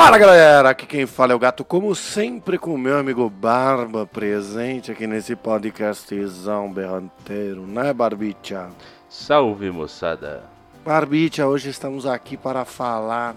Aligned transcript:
Fala 0.00 0.16
galera, 0.16 0.70
aqui 0.70 0.86
quem 0.86 1.06
fala 1.06 1.32
é 1.32 1.34
o 1.34 1.40
Gato, 1.40 1.64
como 1.64 1.92
sempre 1.92 2.56
com 2.56 2.72
o 2.72 2.78
meu 2.78 2.96
amigo 2.96 3.28
Barba 3.28 4.06
presente 4.06 4.92
aqui 4.92 5.08
nesse 5.08 5.34
podcastzão 5.34 6.72
berranteiro, 6.72 7.66
né 7.66 7.92
Barbicha? 7.92 8.70
Salve 9.08 9.72
moçada! 9.72 10.44
Barbicha, 10.84 11.48
hoje 11.48 11.70
estamos 11.70 12.06
aqui 12.06 12.36
para 12.36 12.64
falar 12.64 13.34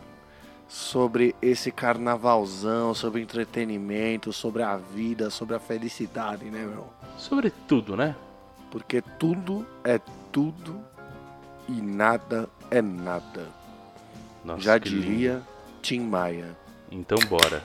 sobre 0.68 1.36
esse 1.42 1.72
carnavalzão, 1.72 2.94
sobre 2.94 3.24
entretenimento, 3.24 4.32
sobre 4.32 4.62
a 4.62 4.78
vida, 4.78 5.32
sobre 5.32 5.56
a 5.56 5.60
felicidade, 5.60 6.46
né 6.46 6.60
meu? 6.60 6.86
Sobre 7.18 7.52
tudo, 7.68 7.98
né? 7.98 8.16
Porque 8.70 9.02
tudo 9.02 9.66
é 9.84 10.00
tudo 10.32 10.80
e 11.68 11.82
nada 11.82 12.48
é 12.70 12.84
nada. 12.84 13.48
Nossa, 14.46 14.62
Já 14.62 14.78
diria 14.78 15.34
lindo. 15.34 15.51
Tim 15.82 16.02
Maia. 16.02 16.56
Então 16.92 17.18
bora. 17.30 17.64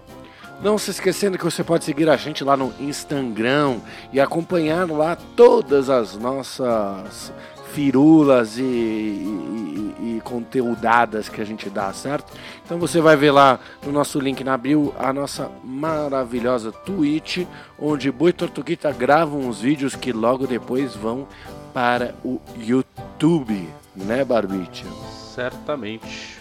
Não 0.63 0.79
se 0.79 0.91
esquecendo 0.91 1.37
que 1.37 1.45
você 1.45 1.65
pode 1.65 1.85
seguir 1.85 2.09
a 2.09 2.17
gente 2.17 2.45
lá 2.45 2.57
no 2.57 2.73
Instagram 2.81 3.79
e 4.13 4.21
acompanhar 4.21 4.89
lá 4.91 5.17
todas 5.37 5.91
as 5.91 6.17
nossas 6.17 7.33
firulas 7.73 8.59
e, 8.59 8.63
e, 8.63 9.95
e- 9.99 10.17
e 10.17 10.21
conteúdadas 10.23 11.29
que 11.29 11.41
a 11.41 11.45
gente 11.45 11.71
dá, 11.71 11.91
certo? 11.93 12.33
Então 12.65 12.79
você 12.79 13.01
vai 13.01 13.17
ver 13.17 13.31
lá 13.31 13.59
no 13.85 13.91
nosso 13.91 14.21
link 14.21 14.45
na 14.45 14.57
bio 14.59 14.95
a 14.99 15.11
nossa 15.13 15.51
maravilhosa 15.65 16.71
Twitch, 16.71 17.47
onde 17.79 18.11
Boi 18.13 18.33
Tortuguita 18.33 18.93
grava 18.93 19.35
uns 19.37 19.61
vídeos 19.61 19.97
que 19.97 20.13
logo 20.13 20.47
depois 20.47 20.95
vão 20.95 21.27
para 21.73 22.15
o 22.23 22.39
YouTube, 22.59 23.69
né, 23.97 24.23
Barbite? 24.25 24.85
Certamente. 25.35 26.39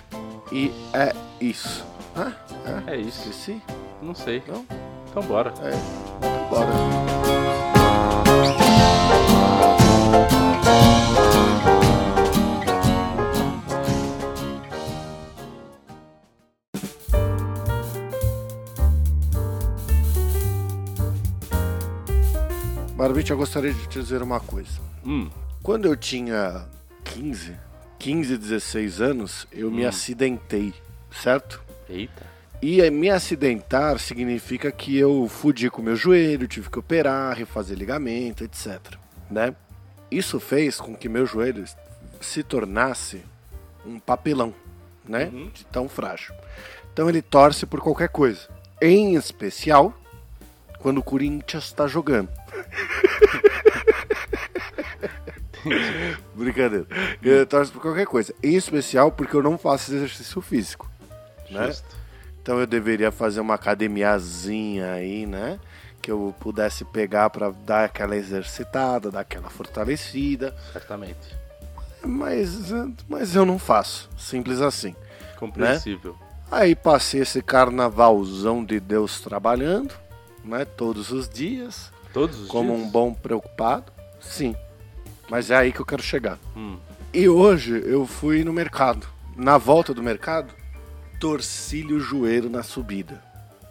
E 0.51 0.69
é 0.94 1.16
isso. 1.40 1.85
Ah, 2.13 2.34
é? 2.88 2.96
É 2.96 2.97
isso. 2.97 3.29
Esqueci? 3.29 3.62
Não 4.01 4.16
sei. 4.16 4.41
Não? 4.47 4.66
Então 5.09 5.23
bora. 5.23 5.53
É, 5.62 5.72
bora. 6.50 7.81
Barbite, 22.95 23.31
eu 23.31 23.38
gostaria 23.38 23.73
de 23.73 23.88
te 23.88 24.00
dizer 24.00 24.22
uma 24.22 24.40
coisa. 24.40 24.79
Hum, 25.06 25.29
Quando 25.63 25.85
eu 25.85 25.95
tinha 25.95 26.67
15, 27.03 27.56
15, 27.97 28.38
16 28.38 29.01
anos, 29.01 29.47
eu 29.51 29.72
me 29.72 29.85
acidentei, 29.85 30.73
certo? 31.11 31.61
eita. 31.90 32.25
E 32.61 32.88
me 32.91 33.09
acidentar 33.09 33.97
significa 33.97 34.72
que 34.72 34.95
eu 34.95 35.27
fudi 35.27 35.67
com 35.69 35.81
meu 35.81 35.95
joelho, 35.95 36.47
tive 36.47 36.69
que 36.69 36.77
operar, 36.77 37.35
refazer 37.35 37.75
ligamento, 37.75 38.44
etc. 38.44 38.79
Né? 39.29 39.55
Isso 40.11 40.39
fez 40.39 40.79
com 40.79 40.95
que 40.95 41.09
meu 41.09 41.25
joelho 41.25 41.66
se 42.19 42.44
tornasse 42.44 43.23
um 43.83 43.99
papelão, 43.99 44.53
né? 45.07 45.31
Uhum. 45.33 45.49
De 45.49 45.66
tão 45.66 45.89
frágil. 45.89 46.35
Então 46.94 47.09
ele 47.09 47.23
torce 47.23 47.66
por 47.66 47.81
qualquer 47.81 48.09
coisa. 48.09 48.47
Em 48.79 49.16
especial 49.16 49.97
quando 50.79 50.99
o 50.99 51.03
Corinthians 51.03 51.66
está 51.66 51.88
jogando. 51.88 52.29
Brincadeira. 56.35 56.85
Ele 57.23 57.45
torce 57.45 57.72
por 57.72 57.81
qualquer 57.81 58.05
coisa. 58.05 58.35
Em 58.43 58.55
especial 58.55 59.11
porque 59.11 59.35
eu 59.35 59.41
não 59.41 59.57
faço 59.57 59.93
exercício 59.93 60.41
físico. 60.41 60.89
Né? 61.49 61.73
Então 62.41 62.59
eu 62.59 62.66
deveria 62.68 63.12
fazer 63.12 63.40
uma 63.40 63.53
academiazinha 63.56 64.94
aí, 64.94 65.25
né? 65.25 65.59
Que 66.02 66.12
eu 66.12 66.34
pudesse 66.40 66.84
pegar 66.84 67.29
pra 67.29 67.52
dar 67.52 67.85
aquela 67.85 68.16
exercitada, 68.16 69.12
dar 69.12 69.19
aquela 69.22 69.50
fortalecida. 69.50 70.56
Certamente. 70.74 71.38
Mas, 72.03 72.72
mas 73.07 73.35
eu 73.35 73.46
não 73.46 73.59
faço. 73.59 74.09
Simples 74.18 74.59
assim. 74.62 74.96
Compreensível. 75.38 76.16
Aí 76.50 76.75
passei 76.75 77.22
esse 77.22 77.41
carnavalzão 77.41 78.66
de 78.66 78.79
Deus 78.79 79.22
trabalhando, 79.22 79.94
né? 80.44 80.66
Todos 80.66 81.12
os 81.12 81.29
dias. 81.29 81.91
Todos 82.12 82.40
os 82.41 82.47
Como 82.47 82.73
dias? 82.75 82.88
um 82.88 82.90
bom 82.90 83.13
preocupado. 83.13 83.91
Sim. 84.19 84.56
Mas 85.29 85.52
é 85.52 85.56
aí 85.56 85.72
que 85.72 85.79
eu 85.79 85.85
quero 85.85 86.02
chegar. 86.03 86.38
Hum, 86.58 86.78
E 87.13 87.29
hoje 87.29 87.81
eu 87.85 88.06
fui 88.08 88.44
no 88.44 88.52
mercado. 88.52 89.08
Na 89.35 89.58
volta 89.58 89.94
do 89.94 90.03
mercado, 90.03 90.53
torci-lhe 91.22 91.94
o 91.94 92.00
joelho 92.00 92.50
na 92.50 92.64
subida. 92.64 93.22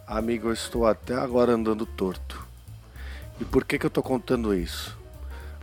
Amigo, 0.07 0.47
eu 0.47 0.53
estou 0.53 0.87
até 0.87 1.13
agora 1.15 1.51
andando 1.51 1.85
torto. 1.85 2.47
E 3.41 3.43
por 3.43 3.65
que, 3.65 3.77
que 3.77 3.85
eu 3.85 3.89
tô 3.89 4.01
contando 4.01 4.55
isso? 4.55 4.97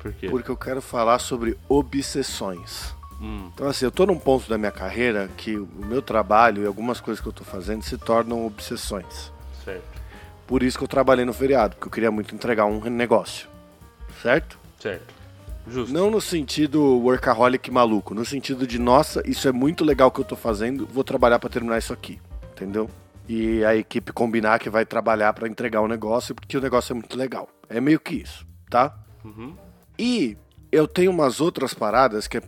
por 0.02 0.12
quê? 0.12 0.28
Porque 0.28 0.50
eu 0.50 0.56
quero 0.56 0.82
falar 0.82 1.18
sobre 1.18 1.56
obsessões. 1.66 2.94
Hum, 3.20 3.50
Então, 3.54 3.66
assim, 3.66 3.86
eu 3.86 3.90
tô 3.90 4.04
num 4.04 4.18
ponto 4.18 4.48
da 4.50 4.58
minha 4.58 4.70
carreira 4.70 5.28
que 5.34 5.56
o 5.56 5.66
meu 5.76 6.02
trabalho 6.02 6.62
e 6.62 6.66
algumas 6.66 7.00
coisas 7.00 7.22
que 7.22 7.28
eu 7.28 7.32
tô 7.32 7.42
fazendo 7.42 7.82
se 7.82 7.96
tornam 7.96 8.46
obsessões. 8.46 9.32
certo. 9.64 9.98
Por 10.46 10.62
isso 10.62 10.78
que 10.78 10.84
eu 10.84 10.88
trabalhei 10.88 11.24
no 11.24 11.32
feriado, 11.32 11.74
porque 11.76 11.88
eu 11.88 11.92
queria 11.92 12.10
muito 12.10 12.34
entregar 12.34 12.66
um 12.66 12.80
negócio. 12.90 13.48
Certo? 14.22 14.58
Certo. 14.78 15.14
Justo. 15.70 15.92
Não 15.92 16.10
no 16.10 16.20
sentido 16.20 16.82
workaholic 16.98 17.70
maluco, 17.70 18.14
no 18.14 18.24
sentido 18.24 18.66
de, 18.66 18.78
nossa, 18.78 19.22
isso 19.26 19.48
é 19.48 19.52
muito 19.52 19.84
legal 19.84 20.10
que 20.10 20.20
eu 20.20 20.24
tô 20.24 20.34
fazendo, 20.34 20.86
vou 20.86 21.04
trabalhar 21.04 21.38
pra 21.38 21.50
terminar 21.50 21.78
isso 21.78 21.92
aqui, 21.92 22.18
entendeu? 22.52 22.88
E 23.28 23.62
a 23.64 23.76
equipe 23.76 24.12
combinar 24.12 24.58
que 24.58 24.70
vai 24.70 24.86
trabalhar 24.86 25.32
pra 25.34 25.46
entregar 25.46 25.82
o 25.82 25.88
negócio, 25.88 26.34
porque 26.34 26.56
o 26.56 26.60
negócio 26.60 26.92
é 26.92 26.94
muito 26.94 27.16
legal. 27.16 27.48
É 27.68 27.80
meio 27.80 28.00
que 28.00 28.14
isso, 28.14 28.46
tá? 28.70 28.96
Uhum. 29.22 29.54
E 29.98 30.38
eu 30.72 30.88
tenho 30.88 31.10
umas 31.10 31.40
outras 31.40 31.74
paradas 31.74 32.26
que 32.26 32.38
é, 32.38 32.42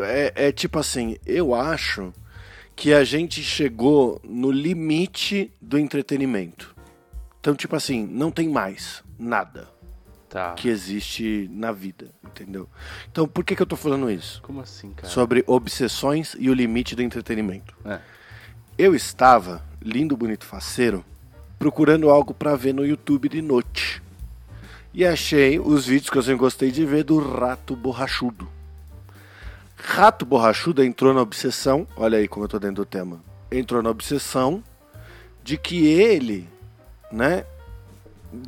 é, 0.00 0.48
é 0.48 0.52
tipo 0.52 0.78
assim, 0.78 1.16
eu 1.26 1.54
acho 1.54 2.12
que 2.74 2.92
a 2.94 3.04
gente 3.04 3.42
chegou 3.42 4.20
no 4.24 4.50
limite 4.50 5.52
do 5.60 5.78
entretenimento. 5.78 6.74
Então, 7.40 7.54
tipo 7.54 7.76
assim, 7.76 8.06
não 8.06 8.30
tem 8.30 8.48
mais 8.48 9.04
nada 9.18 9.75
Tá. 10.36 10.52
que 10.52 10.68
existe 10.68 11.48
na 11.50 11.72
vida, 11.72 12.10
entendeu? 12.22 12.68
Então, 13.10 13.26
por 13.26 13.42
que, 13.42 13.56
que 13.56 13.62
eu 13.62 13.66
tô 13.66 13.74
falando 13.74 14.10
isso? 14.10 14.42
Como 14.42 14.60
assim, 14.60 14.90
cara? 14.92 15.08
Sobre 15.10 15.42
obsessões 15.46 16.36
e 16.38 16.50
o 16.50 16.52
limite 16.52 16.94
do 16.94 17.00
entretenimento. 17.00 17.74
É. 17.86 18.00
Eu 18.76 18.94
estava, 18.94 19.64
lindo, 19.80 20.14
bonito, 20.14 20.44
faceiro, 20.44 21.02
procurando 21.58 22.10
algo 22.10 22.34
pra 22.34 22.54
ver 22.54 22.74
no 22.74 22.84
YouTube 22.84 23.30
de 23.30 23.40
noite. 23.40 24.02
E 24.92 25.06
achei 25.06 25.58
os 25.58 25.86
vídeos 25.86 26.10
que 26.10 26.18
eu 26.18 26.22
sempre 26.22 26.40
gostei 26.40 26.70
de 26.70 26.84
ver 26.84 27.04
do 27.04 27.18
Rato 27.18 27.74
Borrachudo. 27.74 28.46
Rato 29.74 30.26
Borrachudo 30.26 30.84
entrou 30.84 31.14
na 31.14 31.22
obsessão, 31.22 31.88
olha 31.96 32.18
aí 32.18 32.28
como 32.28 32.44
eu 32.44 32.48
tô 32.50 32.58
dentro 32.58 32.76
do 32.76 32.84
tema. 32.84 33.24
Entrou 33.50 33.82
na 33.82 33.88
obsessão 33.88 34.62
de 35.42 35.56
que 35.56 35.86
ele, 35.86 36.46
né, 37.10 37.46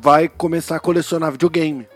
vai 0.01 0.27
começar 0.27 0.75
a 0.75 0.79
colecionar 0.79 1.31
videogame. 1.31 1.87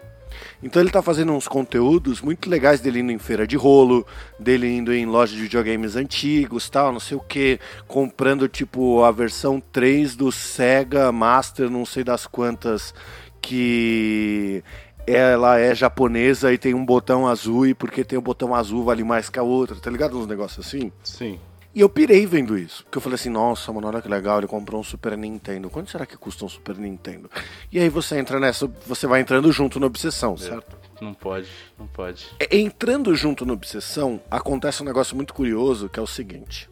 Então 0.61 0.81
ele 0.81 0.91
tá 0.91 1.01
fazendo 1.01 1.33
uns 1.33 1.47
conteúdos 1.47 2.21
muito 2.21 2.49
legais 2.49 2.79
dele 2.79 2.99
indo 2.99 3.11
em 3.11 3.19
feira 3.19 3.45
de 3.45 3.55
rolo, 3.55 4.05
dele 4.39 4.67
indo 4.67 4.93
em 4.93 5.05
loja 5.05 5.35
de 5.35 5.41
videogames 5.41 5.95
antigos, 5.95 6.69
tal, 6.69 6.91
não 6.91 6.99
sei 6.99 7.17
o 7.17 7.19
que, 7.19 7.59
comprando 7.87 8.47
tipo 8.47 9.03
a 9.03 9.11
versão 9.11 9.59
3 9.59 10.15
do 10.15 10.31
Sega 10.31 11.11
Master, 11.11 11.69
não 11.69 11.85
sei 11.85 12.03
das 12.03 12.25
quantas, 12.25 12.93
que 13.41 14.63
ela 15.05 15.59
é 15.59 15.75
japonesa 15.75 16.53
e 16.53 16.57
tem 16.57 16.73
um 16.73 16.85
botão 16.85 17.27
azul 17.27 17.67
e 17.67 17.73
porque 17.73 18.03
tem 18.03 18.17
o 18.17 18.21
um 18.21 18.23
botão 18.23 18.55
azul 18.55 18.85
vale 18.85 19.03
mais 19.03 19.29
que 19.29 19.37
a 19.37 19.43
outra, 19.43 19.75
tá 19.75 19.91
ligado? 19.91 20.17
Uns 20.17 20.27
negócios 20.27 20.65
assim. 20.65 20.91
Sim. 21.03 21.39
E 21.75 21.81
eu 21.81 21.89
pirei 21.89 22.25
vendo 22.25 22.57
isso. 22.57 22.83
Porque 22.83 22.97
eu 22.97 23.01
falei 23.01 23.15
assim, 23.15 23.29
nossa, 23.29 23.71
mano, 23.73 23.87
olha 23.87 24.01
que 24.01 24.07
legal, 24.07 24.37
ele 24.37 24.47
comprou 24.47 24.79
um 24.79 24.83
Super 24.83 25.17
Nintendo. 25.17 25.69
Quanto 25.69 25.89
será 25.89 26.05
que 26.05 26.15
custa 26.15 26.45
um 26.45 26.49
Super 26.49 26.75
Nintendo? 26.75 27.29
E 27.71 27.79
aí 27.79 27.89
você 27.89 28.17
entra 28.17 28.39
nessa, 28.39 28.67
você 28.85 29.07
vai 29.07 29.21
entrando 29.21 29.51
junto 29.51 29.79
na 29.79 29.87
obsessão, 29.87 30.37
certo? 30.37 30.77
Não 31.01 31.13
pode, 31.13 31.49
não 31.77 31.87
pode. 31.87 32.27
É, 32.39 32.55
entrando 32.57 33.13
junto 33.15 33.45
na 33.45 33.53
obsessão, 33.53 34.21
acontece 34.29 34.83
um 34.83 34.85
negócio 34.85 35.15
muito 35.15 35.33
curioso, 35.33 35.89
que 35.89 35.99
é 35.99 36.03
o 36.03 36.07
seguinte. 36.07 36.69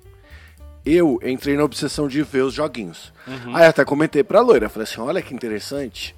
Eu 0.85 1.19
entrei 1.23 1.55
na 1.57 1.63
obsessão 1.63 2.07
de 2.07 2.21
ver 2.23 2.43
os 2.43 2.53
joguinhos. 2.53 3.11
Uhum. 3.27 3.55
Aí 3.55 3.65
até 3.65 3.83
comentei 3.83 4.23
pra 4.23 4.41
loira, 4.41 4.69
falei 4.69 4.87
assim, 4.87 5.01
olha 5.01 5.21
que 5.21 5.33
interessante, 5.33 6.15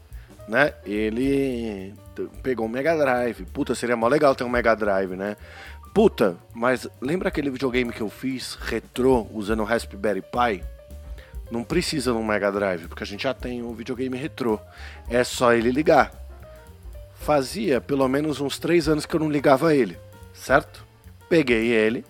né? 0.47 0.73
Ele 0.85 1.93
pegou 2.41 2.65
um 2.65 2.69
Mega 2.69 2.95
Drive. 2.95 3.45
Puta, 3.45 3.73
seria 3.75 3.95
mó 3.95 4.07
legal 4.07 4.35
ter 4.35 4.43
um 4.43 4.49
Mega 4.49 4.75
Drive, 4.75 5.15
né? 5.15 5.35
Puta, 5.93 6.35
mas 6.55 6.87
lembra 6.99 7.27
aquele 7.27 7.51
videogame 7.51 7.93
que 7.93 8.01
eu 8.01 8.09
fiz 8.09 8.55
retrô 8.55 9.27
usando 9.31 9.59
o 9.59 9.63
Raspberry 9.63 10.23
Pi? 10.23 10.63
Não 11.51 11.63
precisa 11.63 12.11
de 12.11 12.17
um 12.17 12.25
Mega 12.25 12.51
Drive, 12.51 12.87
porque 12.87 13.03
a 13.03 13.05
gente 13.05 13.23
já 13.23 13.33
tem 13.33 13.61
um 13.61 13.75
videogame 13.75 14.17
retrô. 14.17 14.59
É 15.07 15.23
só 15.23 15.53
ele 15.53 15.69
ligar. 15.69 16.11
Fazia 17.19 17.79
pelo 17.79 18.07
menos 18.07 18.41
uns 18.41 18.57
3 18.57 18.87
anos 18.89 19.05
que 19.05 19.15
eu 19.15 19.19
não 19.19 19.29
ligava 19.29 19.75
ele, 19.75 19.95
certo? 20.33 20.83
Peguei 21.29 21.67
ele, 21.67 22.03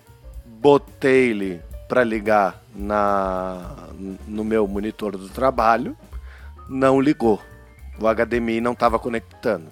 botei 0.46 1.28
ele 1.28 1.60
para 1.86 2.02
ligar 2.02 2.62
na, 2.74 3.90
no 4.26 4.44
meu 4.44 4.66
monitor 4.66 5.18
do 5.18 5.28
trabalho, 5.28 5.94
não 6.66 6.98
ligou. 6.98 7.38
O 8.00 8.08
HDMI 8.08 8.62
não 8.62 8.72
estava 8.72 8.98
conectando. 8.98 9.66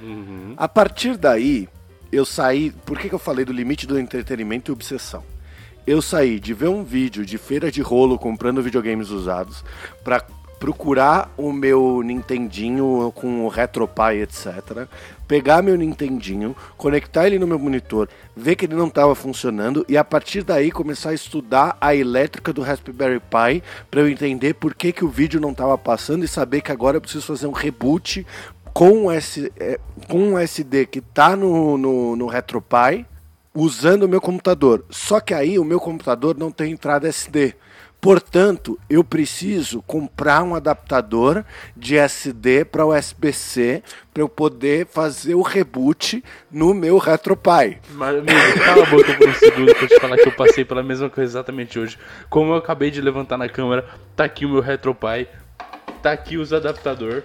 Uhum. 0.00 0.54
A 0.56 0.68
partir 0.68 1.16
daí, 1.16 1.68
eu 2.12 2.24
saí. 2.24 2.70
Por 2.70 2.98
que, 2.98 3.08
que 3.08 3.14
eu 3.14 3.18
falei 3.18 3.44
do 3.44 3.52
limite 3.52 3.86
do 3.86 3.98
entretenimento 3.98 4.70
e 4.70 4.72
obsessão? 4.72 5.22
Eu 5.86 6.02
saí 6.02 6.40
de 6.40 6.52
ver 6.52 6.68
um 6.68 6.82
vídeo 6.82 7.24
de 7.24 7.38
feira 7.38 7.70
de 7.70 7.80
rolo 7.80 8.18
comprando 8.18 8.62
videogames 8.62 9.10
usados 9.10 9.64
para 10.02 10.24
procurar 10.58 11.32
o 11.36 11.52
meu 11.52 12.02
Nintendinho 12.02 13.12
com 13.14 13.44
o 13.44 13.48
RetroPie, 13.48 14.22
etc. 14.22 14.88
Pegar 15.28 15.60
meu 15.60 15.76
Nintendinho, 15.76 16.56
conectar 16.76 17.26
ele 17.26 17.38
no 17.38 17.46
meu 17.46 17.58
monitor, 17.58 18.08
ver 18.34 18.56
que 18.56 18.64
ele 18.64 18.74
não 18.74 18.86
estava 18.86 19.14
funcionando 19.14 19.84
e 19.88 19.96
a 19.96 20.04
partir 20.04 20.42
daí 20.42 20.70
começar 20.70 21.10
a 21.10 21.14
estudar 21.14 21.76
a 21.80 21.94
elétrica 21.94 22.52
do 22.52 22.62
Raspberry 22.62 23.20
Pi 23.20 23.62
para 23.90 24.00
eu 24.00 24.08
entender 24.08 24.54
por 24.54 24.74
que, 24.74 24.92
que 24.92 25.04
o 25.04 25.08
vídeo 25.08 25.40
não 25.40 25.50
estava 25.50 25.76
passando 25.76 26.24
e 26.24 26.28
saber 26.28 26.60
que 26.62 26.72
agora 26.72 26.96
eu 26.96 27.00
preciso 27.00 27.26
fazer 27.26 27.46
um 27.46 27.52
reboot 27.52 28.26
com, 28.76 29.10
S, 29.10 29.50
é, 29.58 29.80
com 30.06 30.18
um 30.18 30.38
SD 30.38 30.84
que 30.84 30.98
está 30.98 31.34
no, 31.34 31.78
no, 31.78 32.14
no 32.14 32.26
RetroPie 32.26 33.06
usando 33.54 34.02
o 34.02 34.08
meu 34.08 34.20
computador. 34.20 34.84
Só 34.90 35.18
que 35.18 35.32
aí 35.32 35.58
o 35.58 35.64
meu 35.64 35.80
computador 35.80 36.36
não 36.36 36.50
tem 36.50 36.72
entrada 36.72 37.08
SD. 37.08 37.54
Portanto, 37.98 38.78
eu 38.90 39.02
preciso 39.02 39.80
comprar 39.80 40.42
um 40.42 40.54
adaptador 40.54 41.42
de 41.74 41.96
SD 41.96 42.66
para 42.66 42.84
USB-C 42.84 43.82
para 44.12 44.22
eu 44.22 44.28
poder 44.28 44.86
fazer 44.88 45.34
o 45.34 45.40
reboot 45.40 46.22
no 46.52 46.74
meu 46.74 46.98
RetroPie. 46.98 47.78
Mas, 47.92 48.18
amigo, 48.18 48.58
cala 48.62 48.82
a 48.82 48.90
boca 48.90 49.14
por 49.14 49.26
um 49.26 49.34
segundo 49.34 49.74
para 49.74 49.88
te 49.88 49.98
falar 49.98 50.16
que 50.18 50.28
eu 50.28 50.32
passei 50.32 50.66
pela 50.66 50.82
mesma 50.82 51.08
coisa 51.08 51.30
exatamente 51.30 51.78
hoje. 51.78 51.98
Como 52.28 52.52
eu 52.52 52.56
acabei 52.56 52.90
de 52.90 53.00
levantar 53.00 53.38
na 53.38 53.48
câmera, 53.48 53.86
tá 54.14 54.24
aqui 54.24 54.44
o 54.44 54.50
meu 54.50 54.60
RetroPie, 54.60 55.28
tá 56.02 56.12
aqui 56.12 56.36
os 56.36 56.52
adaptador 56.52 57.22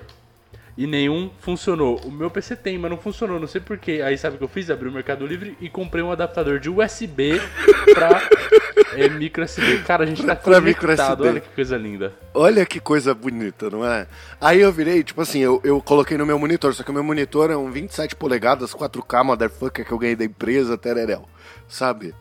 e 0.77 0.87
nenhum 0.87 1.29
funcionou. 1.39 1.99
O 2.05 2.11
meu 2.11 2.29
PC 2.29 2.55
tem, 2.55 2.77
mas 2.77 2.89
não 2.89 2.97
funcionou, 2.97 3.39
não 3.39 3.47
sei 3.47 3.61
porquê. 3.61 4.01
Aí 4.03 4.17
sabe 4.17 4.35
o 4.35 4.37
que 4.37 4.43
eu 4.43 4.47
fiz? 4.47 4.69
Abri 4.69 4.87
o 4.87 4.91
Mercado 4.91 5.25
Livre 5.25 5.57
e 5.59 5.69
comprei 5.69 6.03
um 6.03 6.11
adaptador 6.11 6.59
de 6.59 6.69
USB 6.69 7.41
pra 7.93 8.21
é, 8.95 9.09
micro 9.09 9.43
SD. 9.43 9.79
Cara, 9.79 10.03
a 10.03 10.07
gente 10.07 10.23
tá 10.23 10.35
pra 10.35 10.59
conectado, 10.59 11.25
olha 11.25 11.39
que 11.39 11.49
coisa 11.49 11.77
linda. 11.77 12.13
Olha 12.33 12.65
que 12.65 12.79
coisa 12.79 13.13
bonita, 13.13 13.69
não 13.69 13.85
é? 13.85 14.07
Aí 14.39 14.61
eu 14.61 14.71
virei, 14.71 15.03
tipo 15.03 15.21
assim, 15.21 15.39
eu, 15.39 15.61
eu 15.63 15.81
coloquei 15.81 16.17
no 16.17 16.25
meu 16.25 16.39
monitor, 16.39 16.73
só 16.73 16.83
que 16.83 16.91
o 16.91 16.93
meu 16.93 17.03
monitor 17.03 17.51
é 17.51 17.57
um 17.57 17.69
27 17.69 18.15
polegadas, 18.15 18.73
4K, 18.73 19.23
motherfucker, 19.23 19.85
que 19.85 19.91
eu 19.91 19.97
ganhei 19.97 20.15
da 20.15 20.25
empresa, 20.25 20.77
tererel, 20.77 21.27
sabe? 21.67 22.15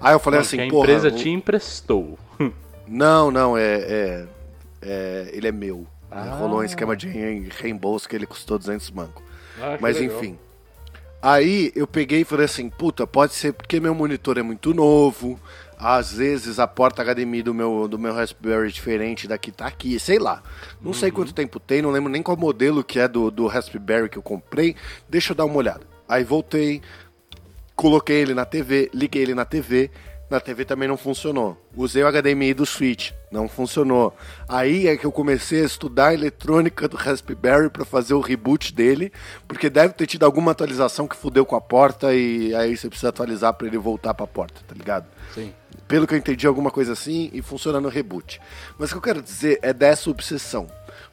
Aí 0.00 0.14
eu 0.14 0.18
falei 0.18 0.40
assim, 0.40 0.68
pô. 0.68 0.80
A 0.80 0.84
empresa 0.84 1.10
te 1.10 1.28
emprestou. 1.28 2.18
Não, 2.86 3.30
não, 3.30 3.56
é, 3.56 3.62
é, 3.62 4.26
é 4.82 5.30
ele 5.32 5.46
é 5.46 5.52
meu. 5.52 5.86
Ah. 6.10 6.36
Rolou 6.36 6.60
um 6.60 6.64
esquema 6.64 6.96
de 6.96 7.08
reembolso 7.08 8.08
que 8.08 8.16
ele 8.16 8.26
custou 8.26 8.58
200 8.58 8.90
mangos. 8.90 9.22
Ah, 9.60 9.78
Mas 9.80 10.00
enfim. 10.00 10.38
Aí 11.22 11.70
eu 11.76 11.86
peguei 11.86 12.22
e 12.22 12.24
falei 12.24 12.46
assim, 12.46 12.70
puta, 12.70 13.06
pode 13.06 13.34
ser 13.34 13.52
porque 13.52 13.78
meu 13.78 13.94
monitor 13.94 14.38
é 14.38 14.42
muito 14.42 14.72
novo, 14.72 15.38
às 15.78 16.14
vezes 16.14 16.58
a 16.58 16.66
porta 16.66 17.02
HDMI 17.02 17.42
do 17.42 17.54
meu, 17.54 17.86
do 17.86 17.98
meu 17.98 18.14
Raspberry 18.14 18.68
é 18.68 18.70
diferente 18.70 19.28
daqui 19.28 19.52
tá 19.52 19.66
aqui, 19.66 19.98
sei 19.98 20.18
lá. 20.18 20.42
Não 20.80 20.88
uhum. 20.88 20.94
sei 20.94 21.10
quanto 21.10 21.34
tempo 21.34 21.60
tem, 21.60 21.82
não 21.82 21.90
lembro 21.90 22.10
nem 22.10 22.22
qual 22.22 22.36
modelo 22.36 22.82
que 22.82 22.98
é 22.98 23.06
do, 23.06 23.30
do 23.30 23.46
Raspberry 23.46 24.08
que 24.08 24.16
eu 24.16 24.22
comprei. 24.22 24.74
Deixa 25.08 25.32
eu 25.32 25.36
dar 25.36 25.44
uma 25.44 25.56
olhada. 25.56 25.80
Aí 26.08 26.24
voltei, 26.24 26.80
coloquei 27.76 28.16
ele 28.16 28.34
na 28.34 28.44
TV, 28.44 28.90
liguei 28.92 29.22
ele 29.22 29.34
na 29.34 29.44
TV, 29.44 29.90
na 30.30 30.38
TV 30.40 30.64
também 30.64 30.88
não 30.88 30.96
funcionou. 30.96 31.60
Usei 31.76 32.02
o 32.04 32.10
HDMI 32.10 32.54
do 32.54 32.64
Switch, 32.64 33.10
não 33.30 33.48
funcionou. 33.48 34.16
Aí 34.48 34.86
é 34.86 34.96
que 34.96 35.04
eu 35.04 35.10
comecei 35.10 35.62
a 35.62 35.66
estudar 35.66 36.08
a 36.08 36.14
eletrônica 36.14 36.86
do 36.86 36.96
Raspberry 36.96 37.68
para 37.68 37.84
fazer 37.84 38.14
o 38.14 38.20
reboot 38.20 38.72
dele, 38.72 39.12
porque 39.48 39.68
deve 39.68 39.94
ter 39.94 40.06
tido 40.06 40.24
alguma 40.24 40.52
atualização 40.52 41.08
que 41.08 41.16
fudeu 41.16 41.44
com 41.44 41.56
a 41.56 41.60
porta 41.60 42.14
e 42.14 42.54
aí 42.54 42.76
você 42.76 42.88
precisa 42.88 43.08
atualizar 43.08 43.52
para 43.54 43.66
ele 43.66 43.78
voltar 43.78 44.14
para 44.14 44.24
a 44.24 44.28
porta, 44.28 44.60
tá 44.66 44.74
ligado? 44.74 45.06
Sim. 45.34 45.52
Pelo 45.88 46.06
que 46.06 46.14
eu 46.14 46.18
entendi, 46.18 46.46
alguma 46.46 46.70
coisa 46.70 46.92
assim 46.92 47.30
e 47.32 47.42
funciona 47.42 47.80
no 47.80 47.88
reboot. 47.88 48.40
Mas 48.78 48.90
o 48.90 48.92
que 48.92 48.98
eu 48.98 49.02
quero 49.02 49.22
dizer 49.22 49.58
é 49.62 49.72
dessa 49.72 50.08
obsessão. 50.08 50.68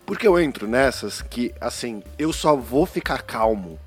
Porque 0.05 0.27
eu 0.27 0.39
entro 0.39 0.67
nessas 0.67 1.21
que, 1.21 1.53
assim, 1.59 2.01
eu 2.17 2.31
só 2.31 2.55
vou 2.55 2.85
ficar 2.85 3.23
calmo 3.23 3.79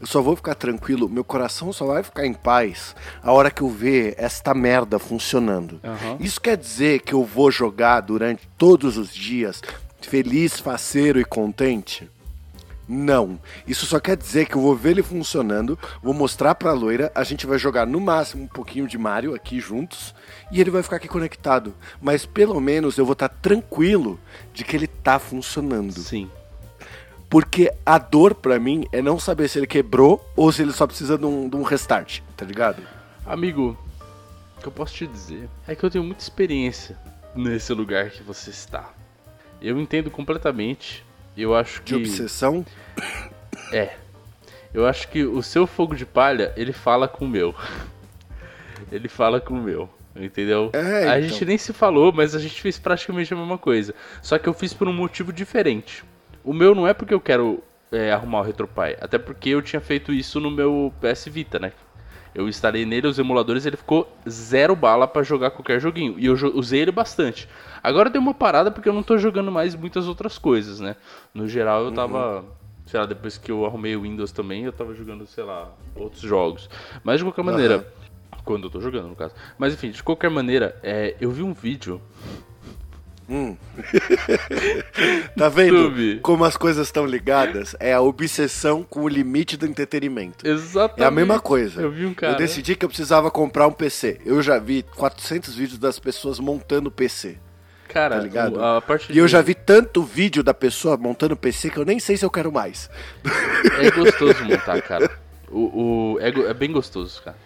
eu 0.00 0.06
só 0.06 0.20
vou 0.20 0.36
ficar 0.36 0.54
tranquilo, 0.54 1.08
meu 1.08 1.24
coração 1.24 1.72
só 1.72 1.86
vai 1.86 2.02
ficar 2.02 2.26
em 2.26 2.34
paz 2.34 2.94
a 3.22 3.32
hora 3.32 3.50
que 3.50 3.62
eu 3.62 3.68
ver 3.68 4.14
esta 4.18 4.54
merda 4.54 4.98
funcionando. 4.98 5.80
Uhum. 5.82 6.16
Isso 6.20 6.40
quer 6.40 6.56
dizer 6.56 7.00
que 7.00 7.12
eu 7.12 7.24
vou 7.24 7.50
jogar 7.50 8.00
durante 8.00 8.48
todos 8.58 8.96
os 8.96 9.12
dias 9.12 9.62
feliz, 10.00 10.60
faceiro 10.60 11.18
e 11.18 11.24
contente? 11.24 12.08
Não. 12.86 13.40
Isso 13.66 13.86
só 13.86 13.98
quer 13.98 14.16
dizer 14.16 14.46
que 14.46 14.56
eu 14.56 14.60
vou 14.60 14.76
ver 14.76 14.90
ele 14.90 15.02
funcionando, 15.02 15.78
vou 16.02 16.12
mostrar 16.12 16.54
pra 16.54 16.72
loira, 16.72 17.10
a 17.14 17.24
gente 17.24 17.46
vai 17.46 17.58
jogar 17.58 17.86
no 17.86 17.98
máximo 17.98 18.44
um 18.44 18.48
pouquinho 18.48 18.86
de 18.86 18.98
Mario 18.98 19.34
aqui 19.34 19.58
juntos 19.58 20.14
e 20.52 20.60
ele 20.60 20.70
vai 20.70 20.82
ficar 20.82 20.96
aqui 20.96 21.08
conectado. 21.08 21.74
Mas 22.00 22.26
pelo 22.26 22.60
menos 22.60 22.98
eu 22.98 23.06
vou 23.06 23.14
estar 23.14 23.28
tá 23.28 23.36
tranquilo 23.40 24.20
de 24.52 24.64
que 24.64 24.76
ele 24.76 24.86
tá 24.86 25.18
funcionando. 25.18 25.98
Sim. 25.98 26.30
Porque 27.34 27.68
a 27.84 27.98
dor 27.98 28.32
para 28.32 28.60
mim 28.60 28.86
é 28.92 29.02
não 29.02 29.18
saber 29.18 29.48
se 29.48 29.58
ele 29.58 29.66
quebrou 29.66 30.24
ou 30.36 30.52
se 30.52 30.62
ele 30.62 30.70
só 30.70 30.86
precisa 30.86 31.18
de 31.18 31.26
um, 31.26 31.48
de 31.48 31.56
um 31.56 31.64
restart, 31.64 32.20
tá 32.36 32.46
ligado? 32.46 32.80
Amigo, 33.26 33.76
o 34.56 34.60
que 34.60 34.68
eu 34.68 34.70
posso 34.70 34.94
te 34.94 35.04
dizer 35.04 35.48
é 35.66 35.74
que 35.74 35.82
eu 35.82 35.90
tenho 35.90 36.04
muita 36.04 36.22
experiência 36.22 36.96
nesse 37.34 37.72
lugar 37.72 38.10
que 38.10 38.22
você 38.22 38.50
está. 38.50 38.88
Eu 39.60 39.80
entendo 39.80 40.12
completamente. 40.12 41.04
Eu 41.36 41.56
acho 41.56 41.82
que. 41.82 41.96
De 41.96 42.02
obsessão? 42.08 42.64
É. 43.72 43.96
Eu 44.72 44.86
acho 44.86 45.08
que 45.08 45.24
o 45.24 45.42
seu 45.42 45.66
fogo 45.66 45.96
de 45.96 46.06
palha, 46.06 46.52
ele 46.56 46.72
fala 46.72 47.08
com 47.08 47.24
o 47.24 47.28
meu. 47.28 47.52
ele 48.92 49.08
fala 49.08 49.40
com 49.40 49.54
o 49.54 49.60
meu. 49.60 49.90
Entendeu? 50.14 50.70
É, 50.72 51.08
a 51.08 51.18
então. 51.18 51.30
gente 51.30 51.44
nem 51.44 51.58
se 51.58 51.72
falou, 51.72 52.12
mas 52.12 52.36
a 52.36 52.38
gente 52.38 52.62
fez 52.62 52.78
praticamente 52.78 53.34
a 53.34 53.36
mesma 53.36 53.58
coisa. 53.58 53.92
Só 54.22 54.38
que 54.38 54.48
eu 54.48 54.54
fiz 54.54 54.72
por 54.72 54.86
um 54.86 54.92
motivo 54.92 55.32
diferente. 55.32 56.04
O 56.44 56.52
meu 56.52 56.74
não 56.74 56.86
é 56.86 56.92
porque 56.92 57.14
eu 57.14 57.20
quero 57.20 57.62
é, 57.90 58.12
arrumar 58.12 58.40
o 58.40 58.42
RetroPie, 58.42 58.96
até 59.00 59.18
porque 59.18 59.50
eu 59.50 59.62
tinha 59.62 59.80
feito 59.80 60.12
isso 60.12 60.38
no 60.38 60.50
meu 60.50 60.92
PS 61.00 61.26
Vita, 61.26 61.58
né? 61.58 61.72
Eu 62.34 62.48
instalei 62.48 62.84
nele 62.84 63.06
os 63.06 63.18
emuladores 63.18 63.64
e 63.64 63.68
ele 63.68 63.76
ficou 63.76 64.10
zero 64.28 64.74
bala 64.74 65.06
para 65.06 65.22
jogar 65.22 65.52
qualquer 65.52 65.80
joguinho. 65.80 66.18
E 66.18 66.26
eu 66.26 66.34
usei 66.54 66.80
ele 66.80 66.90
bastante. 66.90 67.48
Agora 67.80 68.10
deu 68.10 68.20
uma 68.20 68.34
parada 68.34 68.72
porque 68.72 68.88
eu 68.88 68.92
não 68.92 69.04
tô 69.04 69.16
jogando 69.16 69.52
mais 69.52 69.76
muitas 69.76 70.08
outras 70.08 70.36
coisas, 70.36 70.80
né? 70.80 70.96
No 71.32 71.46
geral 71.46 71.84
eu 71.84 71.92
tava. 71.92 72.40
Uhum. 72.40 72.44
Sei 72.86 73.00
lá, 73.00 73.06
depois 73.06 73.38
que 73.38 73.50
eu 73.50 73.64
arrumei 73.64 73.96
o 73.96 74.02
Windows 74.02 74.32
também, 74.32 74.64
eu 74.64 74.72
tava 74.72 74.92
jogando, 74.94 75.26
sei 75.26 75.44
lá, 75.44 75.72
outros 75.94 76.20
jogos. 76.20 76.68
Mas 77.04 77.18
de 77.18 77.24
qualquer 77.24 77.44
maneira. 77.44 77.78
Uhum. 77.78 78.04
Quando 78.44 78.64
eu 78.64 78.70
tô 78.70 78.78
jogando, 78.80 79.08
no 79.08 79.16
caso. 79.16 79.34
Mas 79.56 79.72
enfim, 79.72 79.90
de 79.90 80.02
qualquer 80.02 80.28
maneira, 80.28 80.78
é, 80.82 81.16
eu 81.18 81.30
vi 81.30 81.42
um 81.42 81.54
vídeo 81.54 81.98
Hum. 83.28 83.56
tá 85.36 85.48
vendo 85.48 85.76
YouTube. 85.76 86.20
como 86.20 86.44
as 86.44 86.56
coisas 86.56 86.86
estão 86.86 87.06
ligadas? 87.06 87.74
É 87.80 87.92
a 87.92 88.00
obsessão 88.00 88.82
com 88.82 89.02
o 89.02 89.08
limite 89.08 89.56
do 89.56 89.66
entretenimento. 89.66 90.46
Exatamente. 90.46 91.02
É 91.02 91.06
a 91.06 91.10
mesma 91.10 91.40
coisa. 91.40 91.80
Eu 91.82 91.90
vi 91.90 92.06
um 92.06 92.14
cara. 92.14 92.34
Eu 92.34 92.36
decidi 92.38 92.76
que 92.76 92.84
eu 92.84 92.88
precisava 92.88 93.30
comprar 93.30 93.66
um 93.66 93.72
PC. 93.72 94.20
Eu 94.24 94.42
já 94.42 94.58
vi 94.58 94.82
400 94.96 95.54
vídeos 95.54 95.78
das 95.78 95.98
pessoas 95.98 96.38
montando 96.38 96.90
PC. 96.90 97.38
Cara, 97.88 98.16
tá 98.16 98.22
ligado? 98.22 98.56
o- 98.58 98.64
a 98.64 98.82
parte 98.82 99.12
E 99.12 99.18
eu 99.18 99.28
já 99.28 99.40
vi 99.40 99.54
tanto 99.54 100.02
vídeo 100.02 100.42
da 100.42 100.52
pessoa 100.54 100.96
montando 100.96 101.36
PC 101.36 101.70
que 101.70 101.78
eu 101.78 101.84
nem 101.84 101.98
sei 102.00 102.16
se 102.16 102.24
eu 102.24 102.30
quero 102.30 102.50
mais. 102.52 102.90
É 103.80 103.90
gostoso 103.90 104.44
montar, 104.44 104.82
cara. 104.82 105.10
O, 105.48 106.14
o- 106.14 106.18
é, 106.20 106.28
é 106.28 106.54
bem 106.54 106.72
gostoso, 106.72 107.22
cara. 107.22 107.36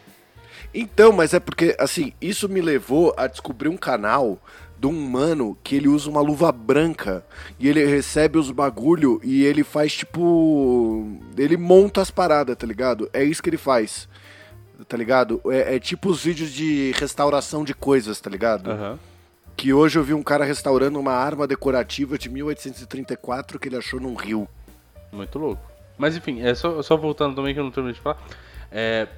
Então, 0.73 1.13
mas 1.13 1.33
é 1.35 1.41
porque, 1.41 1.75
assim, 1.79 2.13
isso 2.21 2.49
me 2.49 2.61
levou 2.61 3.15
a 3.17 3.27
descobrir 3.27 3.69
um 3.69 3.77
canal 3.77 4.39
de 4.79 4.87
um 4.87 5.09
mano 5.09 5.59
que 5.63 5.75
ele 5.75 5.89
usa 5.89 6.09
uma 6.09 6.21
luva 6.21 6.53
branca 6.53 7.25
e 7.59 7.69
ele 7.69 7.85
recebe 7.85 8.39
os 8.39 8.51
bagulho 8.51 9.21
e 9.25 9.45
ele 9.45 9.65
faz 9.65 9.93
tipo. 9.93 11.19
Ele 11.37 11.57
monta 11.57 12.01
as 12.01 12.11
paradas, 12.11 12.57
tá 12.57 12.67
ligado? 12.67 13.11
É 13.13 13.25
isso 13.25 13.43
que 13.43 13.51
ele 13.51 13.59
faz. 13.59 14.09
Tá 14.87 14.97
ligado? 14.97 15.41
É, 15.47 15.77
é 15.77 15.81
tipo 15.81 16.09
os 16.09 16.23
vídeos 16.23 16.53
de 16.53 16.93
restauração 16.93 17.65
de 17.65 17.75
coisas, 17.75 18.21
tá 18.21 18.31
ligado? 18.31 18.71
Aham. 18.71 18.99
Que 19.57 19.73
hoje 19.73 19.99
eu 19.99 20.05
vi 20.05 20.15
um 20.15 20.23
cara 20.23 20.45
restaurando 20.45 21.01
uma 21.01 21.13
arma 21.13 21.45
decorativa 21.45 22.17
de 22.17 22.29
1834 22.29 23.59
que 23.59 23.69
ele 23.69 23.77
achou 23.77 23.99
num 23.99 24.15
rio. 24.15 24.49
Muito 25.11 25.37
louco. 25.37 25.63
Mas 25.97 26.17
enfim, 26.17 26.43
é 26.43 26.55
só, 26.55 26.81
só 26.81 26.97
voltando 26.97 27.35
também 27.35 27.53
que 27.53 27.59
eu 27.59 27.65
não 27.65 27.73
terminei 27.73 27.95
de 27.95 28.01
falar. 28.01 28.23
É, 28.71 29.09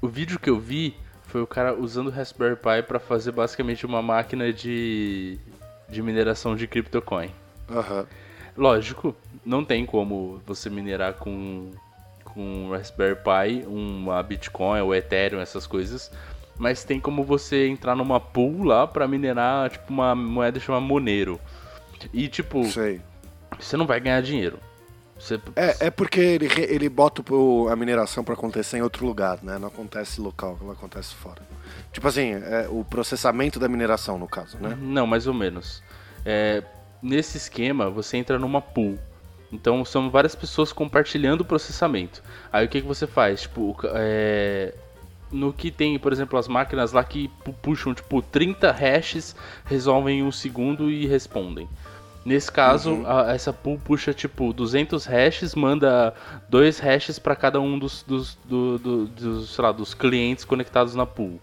o 0.00 0.06
vídeo 0.06 0.38
que 0.38 0.48
eu 0.48 0.60
vi 0.60 0.94
foi 1.32 1.40
o 1.40 1.46
cara 1.46 1.74
usando 1.74 2.08
o 2.08 2.10
Raspberry 2.10 2.56
Pi 2.56 2.86
pra 2.86 2.98
fazer 3.00 3.32
basicamente 3.32 3.86
uma 3.86 4.02
máquina 4.02 4.52
de, 4.52 5.38
de 5.88 6.02
mineração 6.02 6.54
de 6.54 6.66
CryptoCoin. 6.66 7.30
Aham. 7.70 8.06
Lógico, 8.54 9.16
não 9.42 9.64
tem 9.64 9.86
como 9.86 10.42
você 10.46 10.68
minerar 10.68 11.14
com, 11.14 11.70
com 12.22 12.68
Raspberry 12.70 13.16
Pi 13.16 13.66
uma 13.66 14.22
Bitcoin 14.22 14.82
ou 14.82 14.94
Ethereum, 14.94 15.40
essas 15.40 15.66
coisas. 15.66 16.12
Mas 16.58 16.84
tem 16.84 17.00
como 17.00 17.24
você 17.24 17.66
entrar 17.66 17.96
numa 17.96 18.20
pool 18.20 18.64
lá 18.64 18.86
pra 18.86 19.08
minerar 19.08 19.70
tipo 19.70 19.90
uma 19.90 20.14
moeda 20.14 20.60
chamada 20.60 20.84
Monero. 20.84 21.40
E 22.12 22.28
tipo, 22.28 22.62
Sei. 22.66 23.00
você 23.58 23.74
não 23.74 23.86
vai 23.86 23.98
ganhar 24.00 24.20
dinheiro. 24.20 24.58
Você, 25.22 25.40
É, 25.54 25.86
é 25.86 25.90
porque 25.90 26.18
ele, 26.20 26.48
ele 26.64 26.88
bota 26.88 27.22
o- 27.32 27.68
a 27.68 27.76
mineração 27.76 28.24
pra 28.24 28.34
acontecer 28.34 28.78
em 28.78 28.82
outro 28.82 29.06
lugar, 29.06 29.38
né? 29.42 29.56
Não 29.58 29.68
acontece 29.68 30.20
local, 30.20 30.58
acontece 30.70 31.14
fora. 31.14 31.40
Tipo 31.92 32.08
assim, 32.08 32.32
é 32.32 32.66
o 32.68 32.84
processamento 32.84 33.60
da 33.60 33.68
mineração, 33.68 34.18
no 34.18 34.26
caso, 34.26 34.58
né? 34.58 34.76
Não, 34.80 35.06
mais 35.06 35.26
ou 35.26 35.34
menos. 35.34 35.82
É, 36.24 36.62
nesse 37.00 37.36
esquema, 37.36 37.88
você 37.90 38.16
entra 38.16 38.38
numa 38.38 38.60
pool. 38.60 38.98
Então 39.52 39.84
são 39.84 40.10
várias 40.10 40.34
pessoas 40.34 40.72
compartilhando 40.72 41.42
o 41.42 41.44
processamento. 41.44 42.22
Aí 42.52 42.64
o 42.66 42.68
que, 42.68 42.80
que 42.80 42.86
você 42.88 43.06
faz? 43.06 43.42
Tipo, 43.42 43.76
é, 43.94 44.74
no 45.30 45.52
que 45.52 45.70
tem, 45.70 45.98
por 45.98 46.12
exemplo, 46.12 46.38
as 46.38 46.48
máquinas 46.48 46.92
lá 46.92 47.04
que 47.04 47.28
pu- 47.44 47.52
puxam 47.52 47.94
tipo 47.94 48.20
30 48.22 48.72
hashes, 48.72 49.36
resolvem 49.66 50.20
em 50.20 50.22
um 50.22 50.32
segundo 50.32 50.90
e 50.90 51.06
respondem. 51.06 51.68
Nesse 52.24 52.52
caso, 52.52 53.02
a- 53.06 53.32
essa 53.32 53.52
pool 53.52 53.78
puxa 53.84 54.14
tipo 54.14 54.52
200 54.52 55.04
hashes, 55.06 55.54
manda 55.56 56.14
dois 56.48 56.78
hashes 56.78 57.18
para 57.18 57.34
cada 57.34 57.60
um 57.60 57.76
dos, 57.78 58.02
dos, 58.04 58.38
do- 58.44 58.78
do- 58.78 59.06
dos, 59.06 59.56
lá, 59.58 59.72
dos 59.72 59.92
clientes 59.94 60.44
conectados 60.44 60.94
na 60.94 61.04
pool. 61.04 61.40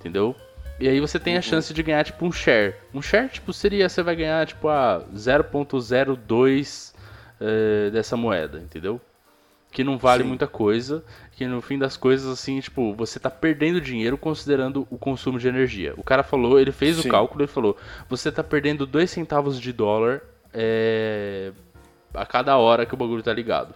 Entendeu? 0.00 0.34
E 0.80 0.88
aí 0.88 0.98
você 0.98 1.18
tem 1.20 1.36
a 1.36 1.42
chance 1.42 1.72
de 1.74 1.82
ganhar 1.82 2.02
tipo 2.04 2.24
um 2.26 2.32
share. 2.32 2.74
Um 2.92 3.00
share 3.02 3.28
tipo 3.28 3.52
seria 3.52 3.88
você 3.88 4.02
vai 4.02 4.16
ganhar 4.16 4.46
tipo 4.46 4.66
a 4.68 5.02
0.02 5.14 6.92
eh, 7.40 7.90
dessa 7.90 8.16
moeda, 8.16 8.58
entendeu? 8.58 9.00
Que 9.74 9.82
não 9.82 9.98
vale 9.98 10.22
Sim. 10.22 10.28
muita 10.28 10.46
coisa, 10.46 11.04
que 11.32 11.44
no 11.48 11.60
fim 11.60 11.76
das 11.76 11.96
coisas 11.96 12.28
assim, 12.28 12.60
tipo, 12.60 12.94
você 12.94 13.18
tá 13.18 13.28
perdendo 13.28 13.80
dinheiro 13.80 14.16
considerando 14.16 14.86
o 14.88 14.96
consumo 14.96 15.36
de 15.36 15.48
energia. 15.48 15.94
O 15.96 16.02
cara 16.04 16.22
falou, 16.22 16.60
ele 16.60 16.70
fez 16.70 16.96
Sim. 16.96 17.08
o 17.08 17.10
cálculo 17.10 17.42
e 17.42 17.48
falou: 17.48 17.76
"Você 18.08 18.30
tá 18.30 18.44
perdendo 18.44 18.86
2 18.86 19.10
centavos 19.10 19.60
de 19.60 19.72
dólar 19.72 20.22
eh, 20.52 21.50
a 22.14 22.24
cada 22.24 22.56
hora 22.56 22.86
que 22.86 22.94
o 22.94 22.96
bagulho 22.96 23.20
tá 23.20 23.32
ligado". 23.32 23.74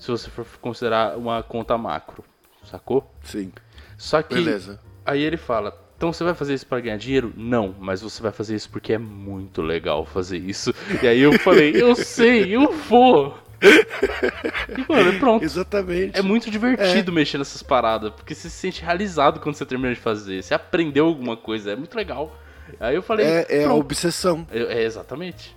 Se 0.00 0.10
você 0.10 0.28
for 0.28 0.44
considerar 0.60 1.16
uma 1.16 1.44
conta 1.44 1.78
macro, 1.78 2.24
sacou? 2.64 3.08
Sim. 3.22 3.52
Só 3.96 4.20
que 4.20 4.34
Beleza. 4.34 4.80
Aí 5.06 5.22
ele 5.22 5.36
fala: 5.36 5.78
Então 5.96 6.12
você 6.12 6.24
vai 6.24 6.34
fazer 6.34 6.54
isso 6.54 6.66
pra 6.66 6.80
ganhar 6.80 6.96
dinheiro? 6.96 7.32
Não, 7.36 7.72
mas 7.78 8.02
você 8.02 8.20
vai 8.20 8.32
fazer 8.32 8.56
isso 8.56 8.68
porque 8.68 8.92
é 8.92 8.98
muito 8.98 9.62
legal 9.62 10.04
fazer 10.04 10.38
isso. 10.38 10.74
E 11.00 11.06
aí 11.06 11.20
eu 11.20 11.38
falei: 11.38 11.80
Eu 11.80 11.94
sei, 11.94 12.56
eu 12.56 12.72
vou. 12.72 13.43
E 14.78 14.92
mano, 14.92 15.18
pronto. 15.18 15.44
Exatamente. 15.44 16.18
É 16.18 16.22
muito 16.22 16.50
divertido 16.50 17.12
mexer 17.12 17.38
nessas 17.38 17.62
paradas, 17.62 18.10
porque 18.10 18.34
você 18.34 18.48
se 18.48 18.56
sente 18.56 18.82
realizado 18.82 19.40
quando 19.40 19.54
você 19.54 19.64
termina 19.66 19.94
de 19.94 20.00
fazer. 20.00 20.42
Você 20.42 20.54
aprendeu 20.54 21.06
alguma 21.06 21.36
coisa, 21.36 21.72
é 21.72 21.76
muito 21.76 21.94
legal. 21.96 22.36
Aí 22.80 22.94
eu 22.94 23.02
falei: 23.02 23.26
É, 23.26 23.46
é 23.62 23.64
a 23.64 23.72
obsessão. 23.74 24.46
Eu- 24.50 24.70
É, 24.70 24.82
exatamente. 24.82 25.56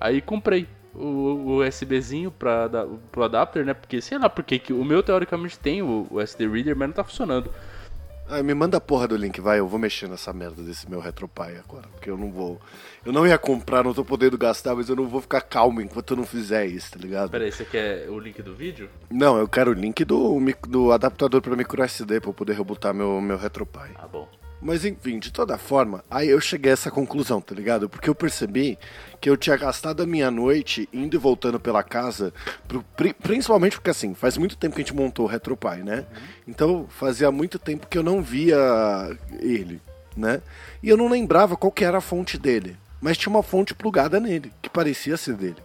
Aí 0.00 0.20
comprei 0.20 0.66
o, 0.94 1.00
o 1.00 1.56
USBzinho 1.66 2.30
pra, 2.30 2.68
da- 2.68 2.86
pro 3.10 3.22
adapter, 3.24 3.64
né? 3.64 3.74
Porque 3.74 4.00
sei 4.00 4.18
lá 4.18 4.28
porque 4.28 4.58
que 4.58 4.72
o 4.72 4.84
meu 4.84 5.02
teoricamente 5.02 5.58
tem 5.58 5.82
o, 5.82 6.06
o 6.10 6.20
SD 6.20 6.46
Reader, 6.48 6.76
mas 6.76 6.88
não 6.88 6.94
tá 6.94 7.04
funcionando. 7.04 7.50
Ah, 8.30 8.42
me 8.42 8.52
manda 8.52 8.76
a 8.76 8.80
porra 8.80 9.08
do 9.08 9.16
link, 9.16 9.40
vai. 9.40 9.58
Eu 9.58 9.66
vou 9.66 9.78
mexer 9.78 10.06
nessa 10.06 10.32
merda 10.34 10.62
desse 10.62 10.88
meu 10.88 11.00
RetroPie 11.00 11.56
agora. 11.64 11.88
Porque 11.88 12.10
eu 12.10 12.16
não 12.16 12.30
vou. 12.30 12.60
Eu 13.04 13.10
não 13.10 13.26
ia 13.26 13.38
comprar, 13.38 13.82
não 13.82 13.94
tô 13.94 14.04
podendo 14.04 14.36
gastar, 14.36 14.74
mas 14.74 14.88
eu 14.90 14.96
não 14.96 15.06
vou 15.06 15.22
ficar 15.22 15.40
calmo 15.40 15.80
enquanto 15.80 16.10
eu 16.10 16.16
não 16.18 16.26
fizer 16.26 16.66
isso, 16.66 16.92
tá 16.92 16.98
ligado? 16.98 17.30
Pera 17.30 17.44
aí, 17.44 17.52
você 17.52 17.64
quer 17.64 18.08
o 18.10 18.18
link 18.18 18.42
do 18.42 18.54
vídeo? 18.54 18.90
Não, 19.10 19.38
eu 19.38 19.48
quero 19.48 19.70
o 19.70 19.74
link 19.74 20.04
do, 20.04 20.38
do 20.68 20.92
adaptador 20.92 21.40
pra 21.40 21.56
micro 21.56 21.82
SD 21.82 22.20
pra 22.20 22.28
eu 22.28 22.34
poder 22.34 22.52
rebootar 22.54 22.92
meu, 22.92 23.18
meu 23.20 23.38
RetroPie. 23.38 23.94
Ah, 23.94 24.06
bom. 24.06 24.28
Mas 24.60 24.84
enfim, 24.84 25.18
de 25.20 25.30
toda 25.32 25.56
forma, 25.56 26.02
aí 26.10 26.28
eu 26.28 26.40
cheguei 26.40 26.70
a 26.70 26.74
essa 26.74 26.90
conclusão, 26.90 27.40
tá 27.40 27.54
ligado? 27.54 27.88
Porque 27.88 28.10
eu 28.10 28.14
percebi 28.14 28.76
que 29.20 29.30
eu 29.30 29.36
tinha 29.36 29.56
gastado 29.56 30.02
a 30.02 30.06
minha 30.06 30.30
noite 30.32 30.88
indo 30.92 31.14
e 31.14 31.18
voltando 31.18 31.60
pela 31.60 31.82
casa, 31.82 32.32
pro- 32.66 32.84
pri- 32.96 33.14
principalmente 33.14 33.76
porque 33.76 33.90
assim, 33.90 34.14
faz 34.14 34.36
muito 34.36 34.56
tempo 34.56 34.74
que 34.74 34.80
a 34.82 34.84
gente 34.84 34.96
montou 34.96 35.26
o 35.26 35.28
RetroPie, 35.28 35.84
né? 35.84 36.04
Então 36.46 36.86
fazia 36.90 37.30
muito 37.30 37.56
tempo 37.58 37.86
que 37.86 37.96
eu 37.96 38.02
não 38.02 38.20
via 38.20 38.56
ele, 39.40 39.80
né? 40.16 40.42
E 40.82 40.88
eu 40.88 40.96
não 40.96 41.08
lembrava 41.08 41.56
qual 41.56 41.70
que 41.70 41.84
era 41.84 41.98
a 41.98 42.00
fonte 42.02 42.36
dele. 42.36 42.76
Mas 43.00 43.16
tinha 43.16 43.30
uma 43.30 43.44
fonte 43.44 43.74
plugada 43.74 44.18
nele, 44.18 44.50
que 44.60 44.68
parecia 44.68 45.16
ser 45.16 45.34
dele. 45.36 45.56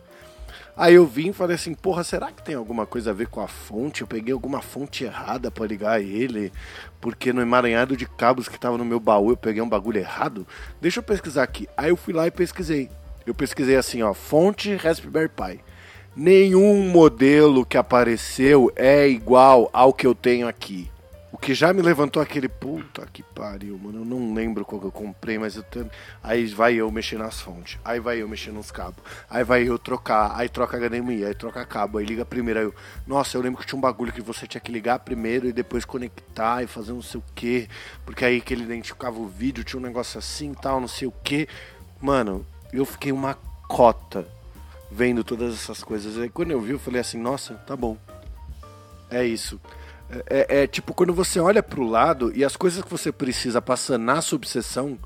Aí 0.76 0.96
eu 0.96 1.06
vim 1.06 1.30
e 1.30 1.34
falei 1.34 1.56
assim, 1.56 1.76
porra, 1.76 2.04
será 2.04 2.32
que 2.32 2.42
tem 2.42 2.56
alguma 2.56 2.88
coisa 2.88 3.12
a 3.12 3.14
ver 3.14 3.28
com 3.28 3.40
a 3.40 3.48
fonte? 3.48 4.02
Eu 4.02 4.08
peguei 4.08 4.34
alguma 4.34 4.60
fonte 4.60 5.04
errada 5.04 5.52
pra 5.52 5.68
ligar 5.68 6.02
ele, 6.02 6.52
porque 7.00 7.32
no 7.32 7.42
emaranhado 7.42 7.96
de 7.96 8.08
cabos 8.08 8.50
que 8.50 8.60
tava 8.60 8.76
no 8.76 8.84
meu 8.84 9.00
baú 9.00 9.30
eu 9.30 9.38
peguei 9.38 9.62
um 9.62 9.70
bagulho 9.70 10.00
errado. 10.00 10.48
Deixa 10.82 11.00
eu 11.00 11.04
pesquisar 11.04 11.44
aqui. 11.44 11.68
Aí 11.78 11.90
eu 11.90 11.96
fui 11.96 12.12
lá 12.12 12.26
e 12.26 12.32
pesquisei. 12.32 12.90
Eu 13.26 13.36
pesquisei 13.36 13.76
assim, 13.76 14.02
ó, 14.02 14.16
fonte 14.16 14.76
Raspberry 14.76 15.30
Pi. 15.30 15.60
Nenhum 16.16 16.90
modelo 16.90 17.66
que 17.66 17.78
apareceu 17.78 18.72
é 18.76 19.08
igual 19.08 19.70
ao 19.72 19.94
que 19.94 20.08
eu 20.08 20.16
tenho 20.16 20.48
aqui. 20.48 20.90
Que 21.44 21.54
já 21.54 21.74
me 21.74 21.82
levantou 21.82 22.22
aquele 22.22 22.48
puta 22.48 23.06
que 23.12 23.22
pariu, 23.22 23.78
mano. 23.78 24.00
Eu 24.00 24.06
não 24.06 24.34
lembro 24.34 24.64
qual 24.64 24.80
que 24.80 24.88
eu 24.88 24.92
comprei, 24.94 25.38
mas 25.38 25.58
eu 25.58 25.64
tenho. 25.64 25.92
Aí 26.24 26.46
vai 26.46 26.76
eu 26.76 26.90
mexer 26.90 27.18
nas 27.18 27.42
fontes. 27.42 27.78
Aí 27.84 28.00
vai 28.00 28.22
eu 28.22 28.30
mexer 28.30 28.54
nos 28.54 28.72
cabos. 28.72 29.04
Aí 29.30 29.44
vai 29.44 29.68
eu 29.68 29.78
trocar. 29.78 30.32
Aí 30.38 30.48
troca 30.48 30.78
HDMI. 30.78 31.26
Aí 31.26 31.36
troca 31.36 31.66
cabo. 31.66 31.98
Aí 31.98 32.06
liga 32.06 32.24
primeiro. 32.24 32.60
Aí 32.62 32.66
eu. 32.66 32.76
Nossa, 33.06 33.36
eu 33.36 33.42
lembro 33.42 33.60
que 33.60 33.68
tinha 33.68 33.78
um 33.78 33.82
bagulho 33.82 34.14
que 34.14 34.22
você 34.22 34.48
tinha 34.48 34.62
que 34.62 34.72
ligar 34.72 35.00
primeiro 35.00 35.46
e 35.46 35.52
depois 35.52 35.84
conectar 35.84 36.64
e 36.64 36.68
fazer 36.68 36.94
não 36.94 37.02
sei 37.02 37.20
o 37.20 37.24
que. 37.36 37.68
Porque 38.06 38.24
aí 38.24 38.40
que 38.40 38.54
ele 38.54 38.64
identificava 38.64 39.20
o 39.20 39.28
vídeo, 39.28 39.66
tinha 39.66 39.82
um 39.82 39.84
negócio 39.84 40.18
assim 40.18 40.54
tal, 40.54 40.80
não 40.80 40.88
sei 40.88 41.10
o 41.10 41.14
que. 41.26 41.50
Mano, 42.00 42.46
eu 42.72 42.86
fiquei 42.86 43.12
uma 43.12 43.38
cota 43.68 44.26
vendo 44.90 45.26
todas 45.26 45.54
essas 45.54 45.84
coisas. 45.84 46.18
Aí 46.18 46.30
quando 46.30 46.52
eu 46.52 46.62
vi, 46.62 46.72
eu 46.72 46.80
falei 46.80 47.02
assim, 47.02 47.18
nossa, 47.18 47.56
tá 47.56 47.76
bom. 47.76 47.98
É 49.12 49.26
isso. 49.26 49.60
É, 50.10 50.58
é- 50.60 50.64
é 50.64 50.68
tipo 50.68 50.94
quando 50.94 51.14
você 51.14 51.40
olha 51.40 51.64
pro 51.64 51.84
lado 51.84 52.32
e 52.36 52.44
as 52.44 52.56
coisas 52.56 52.84
que 52.84 52.90
você 52.90 53.12
precisa 53.12 53.62
pra 53.62 53.76
sanar 53.76 54.22
sua 54.22 54.36
obsessão, 54.36 54.98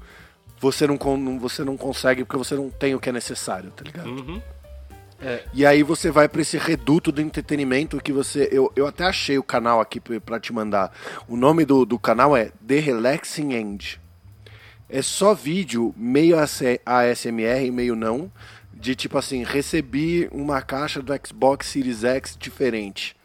você 0.60 0.88
não, 0.88 0.98
você 1.40 1.64
não 1.64 1.78
consegue 1.78 2.24
porque 2.24 2.38
você 2.38 2.56
não 2.56 2.70
tem 2.70 2.96
o 2.96 3.00
que 3.00 3.10
é 3.10 3.12
necessário, 3.12 3.72
tá 3.72 3.84
ligado? 3.84 4.10
Uhum. 4.10 4.42
E 5.52 5.66
aí 5.66 5.82
você 5.82 6.12
vai 6.12 6.30
pra 6.30 6.42
esse 6.42 6.58
reduto 6.60 7.12
do 7.12 7.22
entretenimento 7.22 8.00
que 8.00 8.12
você. 8.12 8.48
Eu, 8.52 8.72
eu 8.76 8.86
até 8.86 9.04
achei 9.04 9.38
o 9.38 9.44
canal 9.44 9.82
aqui 9.82 10.00
pra 10.00 10.22
pra 10.22 10.40
te 10.40 10.54
mandar. 10.54 10.92
O 11.28 11.36
nome 11.36 11.66
do, 11.66 11.86
do 11.86 11.98
canal 11.98 12.38
é 12.38 12.52
The 12.66 12.80
Relaxing 12.80 13.54
End. 13.54 14.00
É 14.88 15.02
só 15.02 15.34
vídeo, 15.34 15.94
meio 15.98 16.38
ASMR, 16.38 17.72
meio 17.72 17.96
não. 17.96 18.32
De 18.72 18.96
tipo 18.96 19.18
assim, 19.18 19.44
recebi 19.44 20.30
uma 20.32 20.62
caixa 20.62 21.02
do 21.02 21.12
Xbox 21.26 21.66
Series 21.66 22.04
X 22.04 22.38
diferente. 22.40 23.17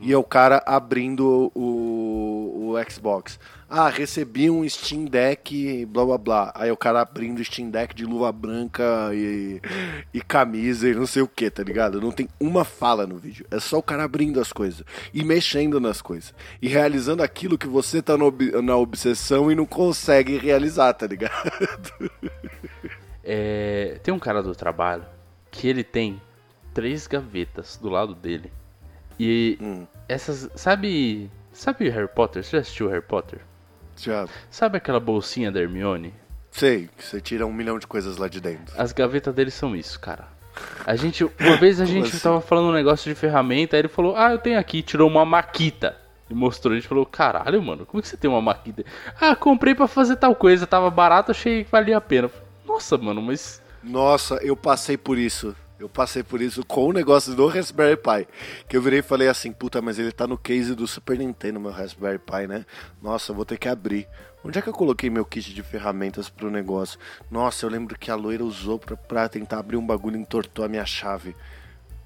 E 0.00 0.12
é 0.12 0.16
o 0.16 0.24
cara 0.24 0.62
abrindo 0.66 1.52
o, 1.54 2.72
o 2.72 2.90
Xbox. 2.90 3.38
Ah, 3.68 3.88
recebi 3.88 4.50
um 4.50 4.68
Steam 4.68 5.04
Deck, 5.04 5.86
blá 5.86 6.04
blá 6.04 6.18
blá. 6.18 6.52
Aí 6.56 6.72
o 6.72 6.76
cara 6.76 7.02
abrindo 7.02 7.44
Steam 7.44 7.70
Deck 7.70 7.94
de 7.94 8.04
luva 8.04 8.32
branca 8.32 9.10
e, 9.12 9.60
e 10.12 10.20
camisa 10.20 10.88
e 10.88 10.94
não 10.94 11.06
sei 11.06 11.22
o 11.22 11.28
que, 11.28 11.50
tá 11.50 11.62
ligado? 11.62 12.00
Não 12.00 12.10
tem 12.10 12.28
uma 12.40 12.64
fala 12.64 13.06
no 13.06 13.16
vídeo. 13.16 13.46
É 13.50 13.60
só 13.60 13.78
o 13.78 13.82
cara 13.82 14.02
abrindo 14.02 14.40
as 14.40 14.52
coisas 14.52 14.82
e 15.14 15.22
mexendo 15.22 15.78
nas 15.78 16.02
coisas. 16.02 16.34
E 16.60 16.66
realizando 16.66 17.22
aquilo 17.22 17.58
que 17.58 17.68
você 17.68 18.02
tá 18.02 18.16
no, 18.16 18.32
na 18.62 18.76
obsessão 18.76 19.52
e 19.52 19.54
não 19.54 19.66
consegue 19.66 20.36
realizar, 20.38 20.92
tá 20.94 21.06
ligado? 21.06 21.50
É, 23.22 24.00
tem 24.02 24.12
um 24.12 24.18
cara 24.18 24.42
do 24.42 24.54
trabalho 24.54 25.04
que 25.50 25.68
ele 25.68 25.84
tem 25.84 26.20
três 26.72 27.06
gavetas 27.06 27.76
do 27.76 27.88
lado 27.88 28.14
dele. 28.14 28.50
E 29.22 29.58
Hum. 29.60 29.86
essas. 30.08 30.48
Sabe. 30.54 31.30
Sabe 31.52 31.88
Harry 31.90 32.08
Potter? 32.08 32.42
Você 32.42 32.52
já 32.56 32.60
assistiu 32.62 32.88
Harry 32.88 33.02
Potter? 33.02 33.40
Já 33.96 34.26
Sabe 34.50 34.78
aquela 34.78 34.98
bolsinha 35.00 35.52
da 35.52 35.60
Hermione? 35.60 36.14
sei 36.50 36.88
que 36.96 37.04
você 37.04 37.20
tira 37.20 37.46
um 37.46 37.52
milhão 37.52 37.78
de 37.78 37.86
coisas 37.86 38.16
lá 38.16 38.26
de 38.28 38.40
dentro. 38.40 38.74
As 38.80 38.92
gavetas 38.92 39.34
dele 39.34 39.50
são 39.50 39.76
isso, 39.76 40.00
cara. 40.00 40.26
A 40.86 40.96
gente. 40.96 41.22
Uma 41.24 41.56
vez 41.58 41.80
a 41.80 41.84
gente 41.86 42.08
assim? 42.08 42.18
tava 42.18 42.40
falando 42.40 42.68
um 42.70 42.72
negócio 42.72 43.12
de 43.12 43.14
ferramenta, 43.18 43.76
aí 43.76 43.80
ele 43.82 43.88
falou, 43.88 44.16
ah, 44.16 44.32
eu 44.32 44.38
tenho 44.38 44.58
aqui, 44.58 44.80
tirou 44.82 45.08
uma 45.08 45.24
maquita. 45.24 45.96
E 46.30 46.34
mostrou, 46.34 46.72
a 46.72 46.76
gente 46.76 46.88
falou, 46.88 47.04
caralho, 47.04 47.60
mano, 47.62 47.84
como 47.84 47.98
é 47.98 48.02
que 48.02 48.08
você 48.08 48.16
tem 48.16 48.30
uma 48.30 48.40
maquita? 48.40 48.84
Ah, 49.20 49.34
comprei 49.36 49.74
pra 49.74 49.86
fazer 49.88 50.16
tal 50.16 50.34
coisa, 50.34 50.66
tava 50.66 50.88
barato, 50.88 51.30
achei 51.32 51.64
que 51.64 51.70
valia 51.70 51.96
a 51.96 52.00
pena. 52.00 52.30
Nossa, 52.64 52.96
mano, 52.96 53.20
mas. 53.20 53.60
Nossa, 53.82 54.36
eu 54.36 54.56
passei 54.56 54.96
por 54.96 55.18
isso. 55.18 55.54
Eu 55.80 55.88
passei 55.88 56.22
por 56.22 56.42
isso 56.42 56.62
com 56.62 56.88
o 56.88 56.92
negócio 56.92 57.34
do 57.34 57.46
Raspberry 57.46 57.96
Pi. 57.96 58.28
Que 58.68 58.76
eu 58.76 58.82
virei 58.82 58.98
e 58.98 59.02
falei 59.02 59.28
assim, 59.28 59.50
puta, 59.50 59.80
mas 59.80 59.98
ele 59.98 60.12
tá 60.12 60.26
no 60.26 60.36
case 60.36 60.74
do 60.74 60.86
Super 60.86 61.16
Nintendo, 61.16 61.58
meu 61.58 61.70
Raspberry 61.70 62.18
Pi, 62.18 62.46
né? 62.46 62.66
Nossa, 63.00 63.32
eu 63.32 63.34
vou 63.34 63.46
ter 63.46 63.56
que 63.56 63.66
abrir. 63.66 64.06
Onde 64.44 64.58
é 64.58 64.62
que 64.62 64.68
eu 64.68 64.74
coloquei 64.74 65.08
meu 65.08 65.24
kit 65.24 65.54
de 65.54 65.62
ferramentas 65.62 66.28
pro 66.28 66.50
negócio? 66.50 67.00
Nossa, 67.30 67.64
eu 67.64 67.70
lembro 67.70 67.98
que 67.98 68.10
a 68.10 68.14
loira 68.14 68.44
usou 68.44 68.78
pra, 68.78 68.94
pra 68.94 69.26
tentar 69.26 69.58
abrir 69.58 69.78
um 69.78 69.86
bagulho 69.86 70.18
e 70.18 70.20
entortou 70.20 70.66
a 70.66 70.68
minha 70.68 70.84
chave. 70.84 71.34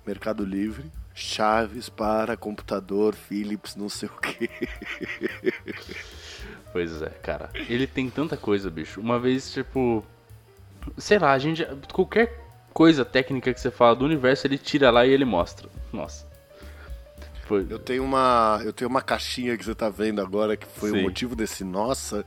Mercado 0.06 0.44
Livre, 0.44 0.88
chaves 1.12 1.88
para 1.88 2.36
computador, 2.36 3.16
Philips, 3.16 3.74
não 3.74 3.88
sei 3.88 4.08
o 4.08 4.20
que. 4.20 4.48
Pois 6.72 7.00
é, 7.02 7.08
cara. 7.08 7.50
Ele 7.68 7.86
tem 7.86 8.10
tanta 8.10 8.36
coisa, 8.36 8.68
bicho. 8.68 9.00
Uma 9.00 9.16
vez, 9.16 9.52
tipo. 9.52 10.04
Sei 10.98 11.20
lá, 11.20 11.30
a 11.30 11.38
gente. 11.38 11.64
Qualquer 11.92 12.43
coisa 12.74 13.04
técnica 13.04 13.54
que 13.54 13.60
você 13.60 13.70
fala 13.70 13.94
do 13.94 14.04
universo, 14.04 14.46
ele 14.46 14.58
tira 14.58 14.90
lá 14.90 15.06
e 15.06 15.10
ele 15.10 15.24
mostra. 15.24 15.68
Nossa. 15.92 16.26
Foi. 17.46 17.66
Eu 17.70 17.78
tenho 17.78 18.02
uma, 18.02 18.60
eu 18.64 18.72
tenho 18.72 18.90
uma 18.90 19.00
caixinha 19.00 19.56
que 19.56 19.64
você 19.64 19.74
tá 19.74 19.88
vendo 19.88 20.20
agora 20.20 20.56
que 20.56 20.66
foi 20.66 20.90
Sim. 20.90 20.98
o 20.98 21.02
motivo 21.02 21.36
desse 21.36 21.62
nossa, 21.62 22.24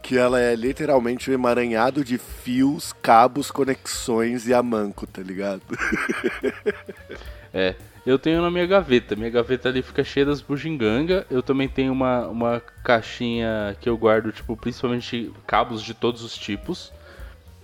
que 0.00 0.16
ela 0.16 0.40
é 0.40 0.54
literalmente 0.54 1.30
um 1.30 1.34
emaranhado 1.34 2.04
de 2.04 2.16
fios, 2.16 2.92
cabos, 3.02 3.50
conexões 3.50 4.46
e 4.46 4.54
amanco, 4.54 5.06
tá 5.06 5.22
ligado? 5.22 5.62
É, 7.54 7.74
eu 8.06 8.18
tenho 8.18 8.40
na 8.40 8.50
minha 8.50 8.64
gaveta. 8.64 9.14
Minha 9.14 9.28
gaveta 9.28 9.68
ali 9.68 9.82
fica 9.82 10.02
cheia 10.02 10.24
das 10.24 10.40
bugiganga. 10.40 11.26
Eu 11.30 11.42
também 11.42 11.68
tenho 11.68 11.92
uma, 11.92 12.26
uma 12.26 12.62
caixinha 12.82 13.76
que 13.78 13.86
eu 13.86 13.94
guardo, 13.98 14.32
tipo, 14.32 14.56
principalmente 14.56 15.30
cabos 15.46 15.82
de 15.82 15.92
todos 15.92 16.22
os 16.22 16.34
tipos. 16.34 16.90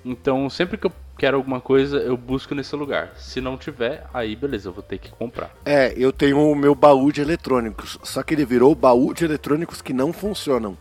Então, 0.05 0.51
sempre 0.51 0.77
que 0.77 0.85
eu 0.85 0.93
quero 1.19 1.37
alguma 1.37 1.61
coisa, 1.61 1.99
eu 1.99 2.17
busco 2.17 2.55
nesse 2.55 2.75
lugar. 2.77 3.13
Se 3.17 3.41
não 3.41 3.59
tiver, 3.59 4.07
aí 4.15 4.37
beleza, 4.37 4.69
eu 4.69 4.73
vou 4.73 4.83
ter 4.83 4.99
que 4.99 5.11
comprar. 5.11 5.51
É, 5.67 5.93
eu 5.97 6.13
tenho 6.13 6.39
o 6.39 6.55
meu 6.55 6.75
baú 6.75 7.11
de 7.11 7.21
eletrônicos, 7.21 7.99
só 8.05 8.23
que 8.23 8.35
ele 8.35 8.45
virou 8.45 8.75
baú 8.75 9.13
de 9.13 9.25
eletrônicos 9.25 9.83
que 9.83 9.93
não 9.93 10.13
funcionam. 10.13 10.79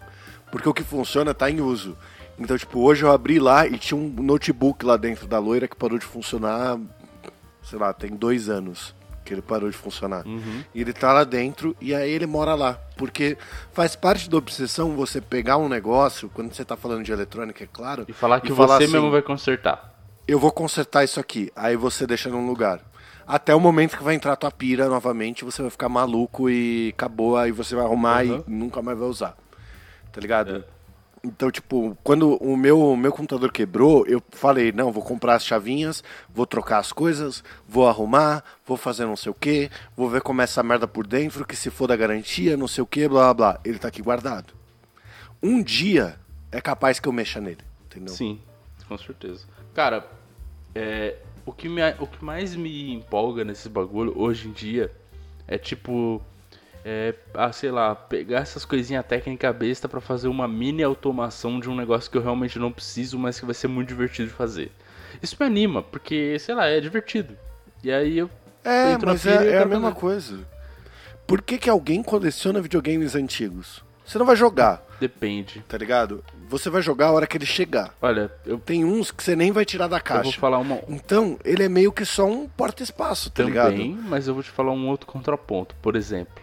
Porque 0.52 0.70
o 0.70 0.74
que 0.74 0.84
funciona 0.84 1.34
tá 1.34 1.50
em 1.50 1.60
uso. 1.60 1.98
Então, 2.40 2.58
tipo, 2.58 2.80
hoje 2.80 3.04
eu 3.04 3.12
abri 3.12 3.40
lá 3.40 3.66
e 3.66 3.78
tinha 3.80 4.00
um 4.00 4.08
notebook 4.08 4.86
lá 4.86 4.96
dentro 4.96 5.28
da 5.28 5.40
loira 5.40 5.68
que 5.68 5.76
parou 5.76 5.98
de 5.98 6.06
funcionar, 6.06 6.80
sei 7.64 7.80
lá, 7.80 7.92
tem 7.92 8.12
dois 8.12 8.48
anos 8.48 8.96
que 9.26 9.34
ele 9.34 9.42
parou 9.42 9.70
de 9.70 9.76
funcionar. 9.76 10.24
E 10.74 10.80
ele 10.80 10.94
tá 10.94 11.12
lá 11.12 11.26
dentro 11.26 11.76
e 11.82 11.94
aí 11.94 12.10
ele 12.10 12.26
mora 12.26 12.56
lá. 12.56 12.80
Porque 12.96 13.38
faz 13.74 13.96
parte 13.96 14.30
da 14.30 14.38
obsessão 14.38 14.96
você 14.96 15.20
pegar 15.20 15.58
um 15.58 15.68
negócio, 15.68 16.30
quando 16.34 16.54
você 16.54 16.64
tá 16.64 16.78
falando 16.78 17.04
de 17.04 17.12
eletrônica, 17.12 17.62
é 17.64 17.68
claro. 17.68 18.06
E 18.08 18.14
falar 18.14 18.40
que 18.40 18.50
e 18.50 18.54
você 18.54 18.84
assim, 18.84 18.94
mesmo 18.94 19.12
vai 19.12 19.22
consertar. 19.22 19.97
Eu 20.28 20.40
vou 20.40 20.52
consertar 20.52 21.04
isso 21.04 21.20
aqui. 21.20 21.52
Aí 21.56 21.76
você 21.76 22.06
deixa 22.06 22.30
num 22.30 22.46
lugar. 22.48 22.82
Até 23.26 23.54
o 23.54 23.60
momento 23.60 23.98
que 23.98 24.04
vai 24.04 24.16
entrar 24.16 24.36
tua 24.36 24.52
pira 24.52 24.88
novamente, 24.88 25.44
você 25.44 25.62
vai 25.62 25.70
ficar 25.72 25.90
maluco 25.90 26.50
e 26.50 26.90
acabou, 26.94 27.36
aí 27.38 27.52
você 27.52 27.76
vai 27.76 27.84
arrumar 27.86 28.24
Uhum. 28.26 28.44
e 28.48 28.52
nunca 28.52 28.82
mais 28.82 28.98
vai 28.98 29.08
usar. 29.08 29.36
Tá 30.12 30.22
ligado? 30.22 30.64
Então, 31.24 31.52
tipo, 31.52 31.98
quando 32.04 32.36
o 32.38 32.56
meu, 32.56 32.80
o 32.80 32.96
meu 32.96 33.12
computador 33.12 33.52
quebrou, 33.52 34.06
eu 34.08 34.24
falei, 34.32 34.72
não, 34.72 34.92
vou 34.94 35.04
comprar 35.04 35.36
as 35.36 35.44
chavinhas, 35.46 36.02
vou 36.30 36.46
trocar 36.46 36.78
as 36.78 36.94
coisas, 36.94 37.44
vou 37.68 37.88
arrumar, 37.90 38.44
vou 38.66 38.78
fazer 38.78 39.06
não 39.06 39.16
sei 39.18 39.32
o 39.32 39.36
que, 39.36 39.70
vou 39.96 40.10
ver 40.10 40.22
como 40.22 40.40
é 40.40 40.46
essa 40.46 40.64
merda 40.64 40.88
por 40.88 41.06
dentro, 41.06 41.46
que 41.46 41.56
se 41.56 41.70
for 41.70 41.88
da 41.88 41.98
garantia, 41.98 42.56
não 42.56 42.68
sei 42.68 42.82
o 42.82 42.88
que, 42.88 43.10
blá 43.10 43.34
blá 43.34 43.54
blá. 43.54 43.60
Ele 43.66 43.78
tá 43.80 43.90
aqui 43.90 44.02
guardado. 44.02 44.54
Um 45.44 45.62
dia 45.62 46.18
é 46.50 46.62
capaz 46.62 46.98
que 47.00 47.10
eu 47.10 47.14
mexa 47.14 47.42
nele, 47.42 47.62
entendeu? 47.86 48.14
Sim, 48.14 48.40
com 48.88 48.98
certeza. 48.98 49.46
Cara, 49.74 50.06
é, 50.78 51.16
o, 51.46 51.52
que 51.52 51.68
me, 51.68 51.82
o 52.00 52.08
que 52.08 52.24
mais 52.24 52.56
me 52.56 52.94
empolga 52.94 53.44
nesse 53.44 53.68
bagulho 53.70 54.14
hoje 54.16 54.48
em 54.48 54.52
dia 54.52 54.92
é 55.48 55.58
tipo. 55.58 56.22
É, 56.90 57.14
ah, 57.34 57.52
sei 57.52 57.70
lá, 57.70 57.94
pegar 57.94 58.40
essas 58.40 58.64
coisinhas 58.64 59.06
técnicas 59.06 59.54
besta 59.54 59.90
pra 59.90 60.00
fazer 60.00 60.30
uma 60.30 60.48
mini 60.48 60.82
automação 60.82 61.60
de 61.60 61.70
um 61.70 61.76
negócio 61.76 62.10
que 62.10 62.18
eu 62.18 62.22
realmente 62.22 62.58
não 62.58 62.72
preciso, 62.72 63.20
mas 63.20 63.38
que 63.38 63.46
vai 63.46 63.54
ser 63.54 63.68
muito 63.68 63.90
divertido 63.90 64.30
de 64.30 64.34
fazer. 64.34 64.72
Isso 65.22 65.36
me 65.38 65.46
anima, 65.46 65.84
porque, 65.84 66.40
sei 66.40 66.56
lá, 66.56 66.68
é 66.68 66.80
divertido. 66.80 67.36
E 67.84 67.92
aí 67.92 68.18
eu 68.20 68.30
É, 68.64 68.98
mas 69.00 69.26
é, 69.28 69.52
é 69.56 69.58
a 69.62 69.66
mesma 69.66 69.90
fazer. 69.90 70.00
coisa. 70.00 70.40
Por 71.26 71.42
que, 71.42 71.58
que 71.58 71.70
alguém 71.70 72.02
coleciona 72.02 72.62
videogames 72.62 73.16
antigos? 73.16 73.84
Você 74.06 74.18
não 74.18 74.26
vai 74.26 74.38
jogar, 74.38 74.82
Depende. 74.98 75.62
tá 75.68 75.78
ligado? 75.78 76.24
Você 76.50 76.70
vai 76.70 76.82
jogar 76.82 77.08
a 77.08 77.12
hora 77.12 77.28
que 77.28 77.38
ele 77.38 77.46
chegar. 77.46 77.94
Olha, 78.02 78.32
eu, 78.46 78.58
Tem 78.58 78.86
uns 78.86 79.12
que 79.12 79.22
você 79.24 79.36
nem 79.36 79.52
vai 79.52 79.66
tirar 79.66 79.88
da 79.88 79.98
eu 79.98 80.00
vou 80.00 80.24
caixa. 80.24 80.40
falar 80.40 80.60
uma, 80.60 80.80
Então, 80.88 81.38
ele 81.44 81.64
é 81.64 81.70
meio 81.70 81.92
que 81.92 82.06
só 82.06 82.26
um 82.26 82.48
porta-espaço, 82.48 83.30
tá 83.30 83.44
também, 83.44 83.52
ligado? 83.92 84.04
mas 84.10 84.28
eu 84.28 84.34
vou 84.34 84.42
te 84.44 84.50
falar 84.50 84.72
um 84.72 84.88
outro 84.88 85.06
contraponto. 85.08 85.76
Por 85.82 85.96
exemplo, 85.96 86.42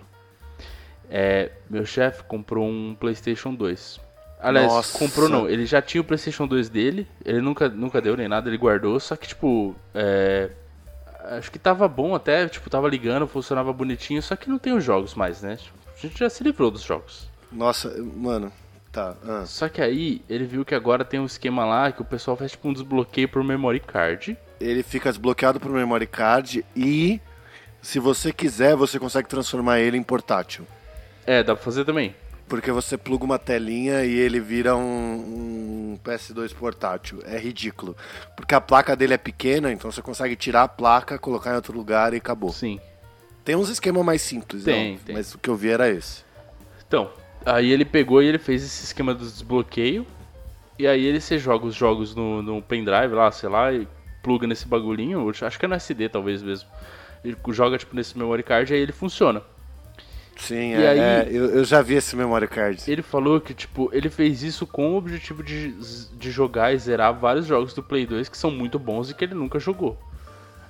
é, 1.10 1.50
meu 1.70 1.84
chefe 1.86 2.22
comprou 2.24 2.66
um 2.68 2.94
PlayStation 2.98 3.54
2. 3.54 4.00
Aliás, 4.40 4.66
Nossa. 4.70 4.98
comprou 4.98 5.28
não, 5.28 5.48
ele 5.48 5.64
já 5.64 5.80
tinha 5.80 6.02
o 6.02 6.04
PlayStation 6.04 6.46
2 6.46 6.68
dele, 6.68 7.08
ele 7.24 7.40
nunca, 7.40 7.66
nunca 7.68 7.98
deu 8.00 8.14
nem 8.14 8.28
nada, 8.28 8.48
ele 8.50 8.58
guardou, 8.58 9.00
só 9.00 9.16
que 9.16 9.26
tipo, 9.26 9.74
é, 9.94 10.50
acho 11.38 11.50
que 11.50 11.58
tava 11.58 11.88
bom 11.88 12.14
até, 12.14 12.46
tipo, 12.46 12.68
tava 12.68 12.86
ligando, 12.88 13.26
funcionava 13.26 13.72
bonitinho, 13.72 14.20
só 14.22 14.36
que 14.36 14.50
não 14.50 14.58
tem 14.58 14.74
os 14.74 14.84
jogos 14.84 15.14
mais, 15.14 15.40
né? 15.40 15.56
Tipo, 15.56 15.78
a 15.96 15.98
gente 15.98 16.18
já 16.18 16.28
se 16.28 16.44
livrou 16.44 16.70
dos 16.70 16.82
jogos. 16.82 17.26
Nossa, 17.50 17.88
mano, 18.16 18.52
tá. 18.94 19.16
ah. 19.26 19.44
Só 19.44 19.68
que 19.68 19.82
aí 19.82 20.22
ele 20.28 20.44
viu 20.44 20.64
que 20.64 20.74
agora 20.74 21.04
tem 21.04 21.20
um 21.20 21.26
esquema 21.26 21.64
lá 21.64 21.92
que 21.92 22.00
o 22.00 22.04
pessoal 22.04 22.36
faz 22.36 22.52
tipo 22.52 22.68
um 22.68 22.72
desbloqueio 22.72 23.28
por 23.28 23.42
memory 23.42 23.80
card. 23.80 24.38
Ele 24.60 24.82
fica 24.82 25.10
desbloqueado 25.10 25.58
pro 25.60 25.70
memory 25.70 26.06
card 26.06 26.64
e, 26.76 27.20
se 27.82 27.98
você 27.98 28.32
quiser, 28.32 28.76
você 28.76 28.98
consegue 28.98 29.28
transformar 29.28 29.80
ele 29.80 29.96
em 29.98 30.02
portátil. 30.02 30.66
É, 31.26 31.42
dá 31.42 31.54
pra 31.54 31.64
fazer 31.64 31.84
também. 31.84 32.14
Porque 32.48 32.70
você 32.70 32.96
pluga 32.96 33.24
uma 33.24 33.38
telinha 33.38 34.04
e 34.04 34.14
ele 34.14 34.38
vira 34.38 34.76
um, 34.76 34.82
um 35.94 35.98
PS2 36.04 36.54
portátil. 36.54 37.20
É 37.24 37.38
ridículo. 37.38 37.96
Porque 38.36 38.54
a 38.54 38.60
placa 38.60 38.94
dele 38.94 39.14
é 39.14 39.18
pequena, 39.18 39.72
então 39.72 39.90
você 39.90 40.02
consegue 40.02 40.36
tirar 40.36 40.62
a 40.64 40.68
placa, 40.68 41.18
colocar 41.18 41.52
em 41.52 41.56
outro 41.56 41.76
lugar 41.76 42.12
e 42.12 42.18
acabou. 42.18 42.52
Sim. 42.52 42.78
Tem 43.44 43.56
uns 43.56 43.68
esquemas 43.68 44.04
mais 44.04 44.22
simples, 44.22 44.64
Tem, 44.64 44.92
não, 44.92 44.98
tem. 45.00 45.14
mas 45.14 45.34
o 45.34 45.38
que 45.38 45.48
eu 45.50 45.56
vi 45.56 45.70
era 45.70 45.88
esse. 45.90 46.22
Então, 46.86 47.10
aí 47.46 47.70
ele 47.70 47.84
pegou 47.84 48.22
e 48.22 48.26
ele 48.26 48.38
fez 48.38 48.62
esse 48.62 48.84
esquema 48.84 49.14
do 49.14 49.24
desbloqueio. 49.24 50.06
E 50.78 50.86
aí 50.86 51.04
ele 51.04 51.20
você 51.20 51.38
joga 51.38 51.66
os 51.66 51.74
jogos 51.74 52.14
no, 52.14 52.42
no 52.42 52.60
pendrive 52.62 53.14
lá, 53.14 53.30
sei 53.30 53.48
lá, 53.48 53.72
e 53.72 53.86
pluga 54.22 54.46
nesse 54.46 54.66
bagulhinho. 54.66 55.28
Acho 55.42 55.58
que 55.58 55.64
é 55.64 55.68
no 55.68 55.74
SD 55.74 56.08
talvez 56.08 56.42
mesmo. 56.42 56.68
Ele 57.24 57.36
joga 57.50 57.78
tipo 57.78 57.94
nesse 57.94 58.18
memory 58.18 58.42
card 58.42 58.72
e 58.72 58.76
aí 58.76 58.82
ele 58.82 58.92
funciona. 58.92 59.42
Sim, 60.36 60.72
E 60.72 60.82
é, 60.82 60.88
aí- 60.88 60.98
é, 60.98 61.28
eu, 61.30 61.44
eu 61.56 61.64
já 61.64 61.80
vi 61.80 61.94
esse 61.94 62.16
memory 62.16 62.48
card. 62.48 62.82
Ele 62.90 63.02
falou 63.02 63.40
que, 63.40 63.54
tipo, 63.54 63.88
ele 63.92 64.10
fez 64.10 64.42
isso 64.42 64.66
com 64.66 64.92
o 64.92 64.96
objetivo 64.96 65.42
de, 65.44 65.72
de 66.12 66.30
jogar 66.30 66.74
e 66.74 66.78
zerar 66.78 67.14
vários 67.14 67.46
jogos 67.46 67.72
do 67.72 67.82
Play 67.82 68.04
2 68.04 68.28
que 68.28 68.36
são 68.36 68.50
muito 68.50 68.78
bons 68.78 69.10
e 69.10 69.14
que 69.14 69.24
ele 69.24 69.34
nunca 69.34 69.60
jogou. 69.60 69.96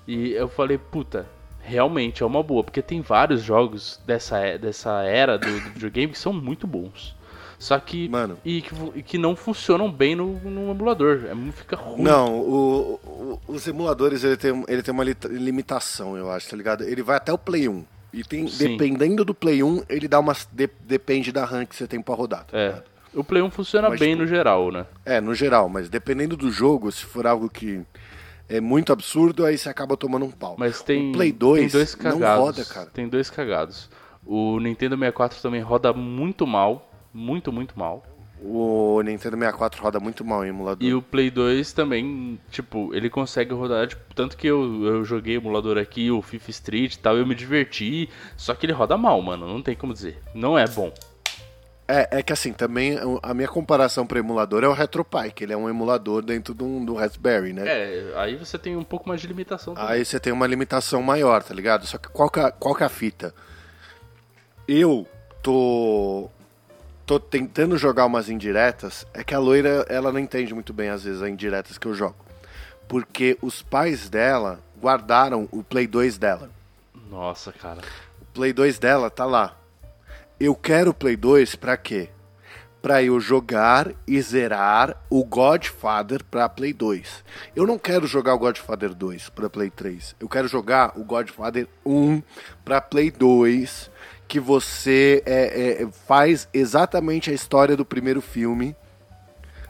E 0.07 0.33
eu 0.33 0.49
falei, 0.49 0.77
puta, 0.77 1.27
realmente 1.65 2.23
é 2.23 2.27
uma 2.27 2.43
boa, 2.43 2.63
porque 2.63 2.83
tem 2.83 3.01
vários 3.01 3.43
jogos 3.43 4.01
dessa, 4.07 4.59
dessa 4.59 5.03
era 5.03 5.39
do, 5.39 5.47
do 5.47 5.71
videogame 5.71 6.13
que 6.13 6.19
são 6.19 6.33
muito 6.33 6.67
bons. 6.67 7.15
Só 7.59 7.79
que. 7.79 8.09
Mano. 8.09 8.37
E 8.45 8.61
que, 8.61 8.75
e 8.97 9.03
que 9.03 9.17
não 9.17 9.35
funcionam 9.35 9.91
bem 9.91 10.15
no, 10.15 10.35
no 10.41 10.71
emulador. 10.73 11.23
É, 11.29 11.33
muito- 11.35 11.57
fica 11.57 11.77
ruim. 11.77 12.03
Não, 12.03 12.39
o- 12.41 12.95
o- 13.05 13.41
os 13.49 13.67
emuladores 13.67 14.23
ele 14.25 14.37
tem, 14.37 14.65
ele 14.69 14.83
tem 14.83 14.93
uma 14.93 15.05
limitação, 15.05 16.17
eu 16.17 16.31
acho, 16.31 16.49
tá 16.51 16.57
ligado? 16.57 16.85
Ele 16.85 17.03
vai 17.03 17.17
até 17.17 17.33
o 17.33 17.39
Play 17.39 17.69
1. 17.69 17.85
E 18.13 18.23
tem, 18.23 18.47
Sim. 18.49 18.69
dependendo 18.77 19.25
do 19.25 19.35
Play 19.35 19.63
1, 19.63 19.83
ele 19.89 20.07
dá 20.09 20.21
umas. 20.21 20.49
de- 20.53 20.71
depende 20.81 21.33
da 21.33 21.45
RAM 21.45 21.65
que 21.65 21.75
você 21.75 21.87
tem 21.87 22.01
pra 22.03 22.15
rodar, 22.15 22.45
tá 22.45 22.57
É. 22.59 22.67
ligado? 22.69 22.85
O 23.15 23.23
Play 23.25 23.43
1 23.43 23.51
funciona 23.51 23.89
Mas, 23.89 24.01
bem 24.01 24.11
tipo, 24.11 24.23
no 24.23 24.29
geral, 24.29 24.73
né? 24.73 24.87
É, 25.07 25.21
no 25.21 25.35
geral, 25.35 25.69
mas 25.69 25.89
dependendo 25.89 26.37
do 26.37 26.51
jogo, 26.51 26.91
se 26.91 27.05
for 27.05 27.27
algo 27.27 27.49
que 27.49 27.81
é 28.49 28.61
muito 28.61 28.93
absurdo, 28.93 29.45
aí 29.45 29.57
você 29.57 29.69
acaba 29.69 29.97
tomando 29.97 30.25
um 30.25 30.31
pau. 30.31 30.57
Mas 30.59 30.83
tem, 30.83 31.11
o 31.11 31.13
Play 31.13 31.33
2 31.33 31.61
tem 31.61 31.69
dois 31.71 31.97
não 31.97 32.19
cagados. 32.19 32.45
roda, 32.45 32.65
cara. 32.65 32.91
Tem 32.91 33.09
dois 33.09 33.31
cagados. 33.31 33.91
O 34.25 34.59
Nintendo 34.59 34.97
64 34.97 35.41
também 35.41 35.61
roda 35.61 35.93
muito 35.93 36.47
mal. 36.47 36.91
Muito, 37.13 37.53
muito 37.53 37.79
mal. 37.79 38.05
O 38.43 39.01
Nintendo 39.03 39.37
64 39.39 39.83
roda 39.83 40.01
muito 40.01 40.25
mal 40.25 40.45
em 40.45 40.49
emulador. 40.49 40.87
E 40.87 40.93
o 40.93 41.01
Play 41.01 41.31
2 41.31 41.73
também, 41.73 42.39
tipo, 42.51 42.95
ele 42.95 43.09
consegue 43.09 43.55
rodar, 43.55 43.87
tipo, 43.87 44.03
tanto 44.15 44.37
que 44.37 44.47
eu, 44.47 44.85
eu 44.85 45.05
joguei 45.05 45.37
emulador 45.37 45.79
aqui, 45.79 46.11
o 46.11 46.21
FIFA 46.21 46.51
Street 46.51 46.95
e 46.95 46.99
tal, 46.99 47.17
eu 47.17 47.27
me 47.27 47.35
diverti, 47.35 48.11
só 48.37 48.55
que 48.55 48.67
ele 48.67 48.73
roda 48.73 48.99
mal, 48.99 49.21
mano, 49.23 49.47
não 49.47 49.63
tem 49.63 49.75
como 49.75 49.95
dizer. 49.95 50.21
Não 50.35 50.59
é 50.59 50.67
bom. 50.67 50.93
É, 51.87 52.19
é 52.19 52.23
que 52.23 52.33
assim, 52.33 52.53
também 52.53 52.99
a 53.23 53.35
minha 53.35 53.49
comparação 53.49 54.07
para 54.07 54.19
emulador 54.19 54.65
é 54.65 54.69
o 54.69 54.73
RetroPie, 54.73 55.33
que 55.33 55.45
ele 55.45 55.53
é 55.53 55.57
um 55.57 55.69
emulador 55.69 56.23
dentro 56.23 56.55
do, 56.55 56.85
do 56.85 56.95
Raspberry, 56.95 57.53
né? 57.53 57.65
É, 57.67 58.13
aí 58.17 58.37
você 58.37 58.59
tem 58.59 58.75
um 58.75 58.83
pouco 58.83 59.07
mais 59.07 59.21
de 59.21 59.27
limitação 59.27 59.75
também. 59.75 59.91
Aí 59.91 60.05
você 60.05 60.19
tem 60.19 60.33
uma 60.33 60.47
limitação 60.47 61.03
maior, 61.03 61.43
tá 61.43 61.53
ligado? 61.53 61.87
Só 61.87 61.99
que 61.99 62.09
qual 62.09 62.31
que 62.31 62.41
é, 62.41 62.51
qual 62.51 62.75
que 62.75 62.83
é 62.83 62.87
a 62.87 62.91
fita? 62.91 63.35
Eu 64.67 65.07
tô 65.43 66.31
tô 67.05 67.21
tentando 67.21 67.77
jogar 67.77 68.07
umas 68.07 68.31
indiretas, 68.31 69.07
é 69.13 69.23
que 69.23 69.35
a 69.35 69.39
loira, 69.39 69.85
ela 69.91 70.11
não 70.11 70.19
entende 70.19 70.55
muito 70.55 70.73
bem 70.73 70.89
às 70.89 71.05
vezes 71.05 71.21
as 71.21 71.29
indiretas 71.29 71.77
que 71.77 71.87
eu 71.87 71.95
jogo. 71.95 72.17
Porque 72.89 73.37
os 73.43 73.61
pais 73.61 74.09
dela 74.09 74.61
guardaram 74.81 75.49
o 75.53 75.63
Play 75.63 75.87
2 75.87 76.17
dela. 76.17 76.51
Nossa, 77.11 77.53
cara. 77.53 77.81
O 78.21 78.25
Play 78.33 78.53
2 78.53 78.79
dela 78.79 79.11
tá 79.11 79.25
lá. 79.25 79.57
Eu 80.39 80.55
quero 80.55 80.91
o 80.91 80.95
Play 80.95 81.17
2 81.17 81.55
pra 81.55 81.77
quê? 81.77 82.09
Pra 82.83 83.03
eu 83.03 83.19
jogar 83.19 83.93
e 84.07 84.21
zerar 84.21 84.97
o 85.09 85.25
Godfather 85.25 86.23
pra 86.25 86.49
Play 86.49 86.73
2. 86.73 87.25
Eu 87.57 87.67
não 87.67 87.79
quero 87.79 88.07
jogar 88.07 88.35
o 88.35 88.39
Godfather 88.39 88.93
2 88.95 89.31
pra 89.31 89.49
Play 89.49 89.71
3. 89.71 90.17
Eu 90.21 90.29
quero 90.29 90.49
jogar 90.49 90.93
o 90.99 91.05
Godfather 91.05 91.67
1 91.87 92.23
pra 92.65 92.81
Play 92.81 93.11
2 93.11 93.91
que 94.27 94.41
você 94.41 95.23
é, 95.27 95.83
é, 95.83 95.89
faz 96.07 96.49
exatamente 96.53 97.31
a 97.31 97.35
história 97.35 97.77
do 97.77 97.85
primeiro 97.85 98.21
filme, 98.21 98.75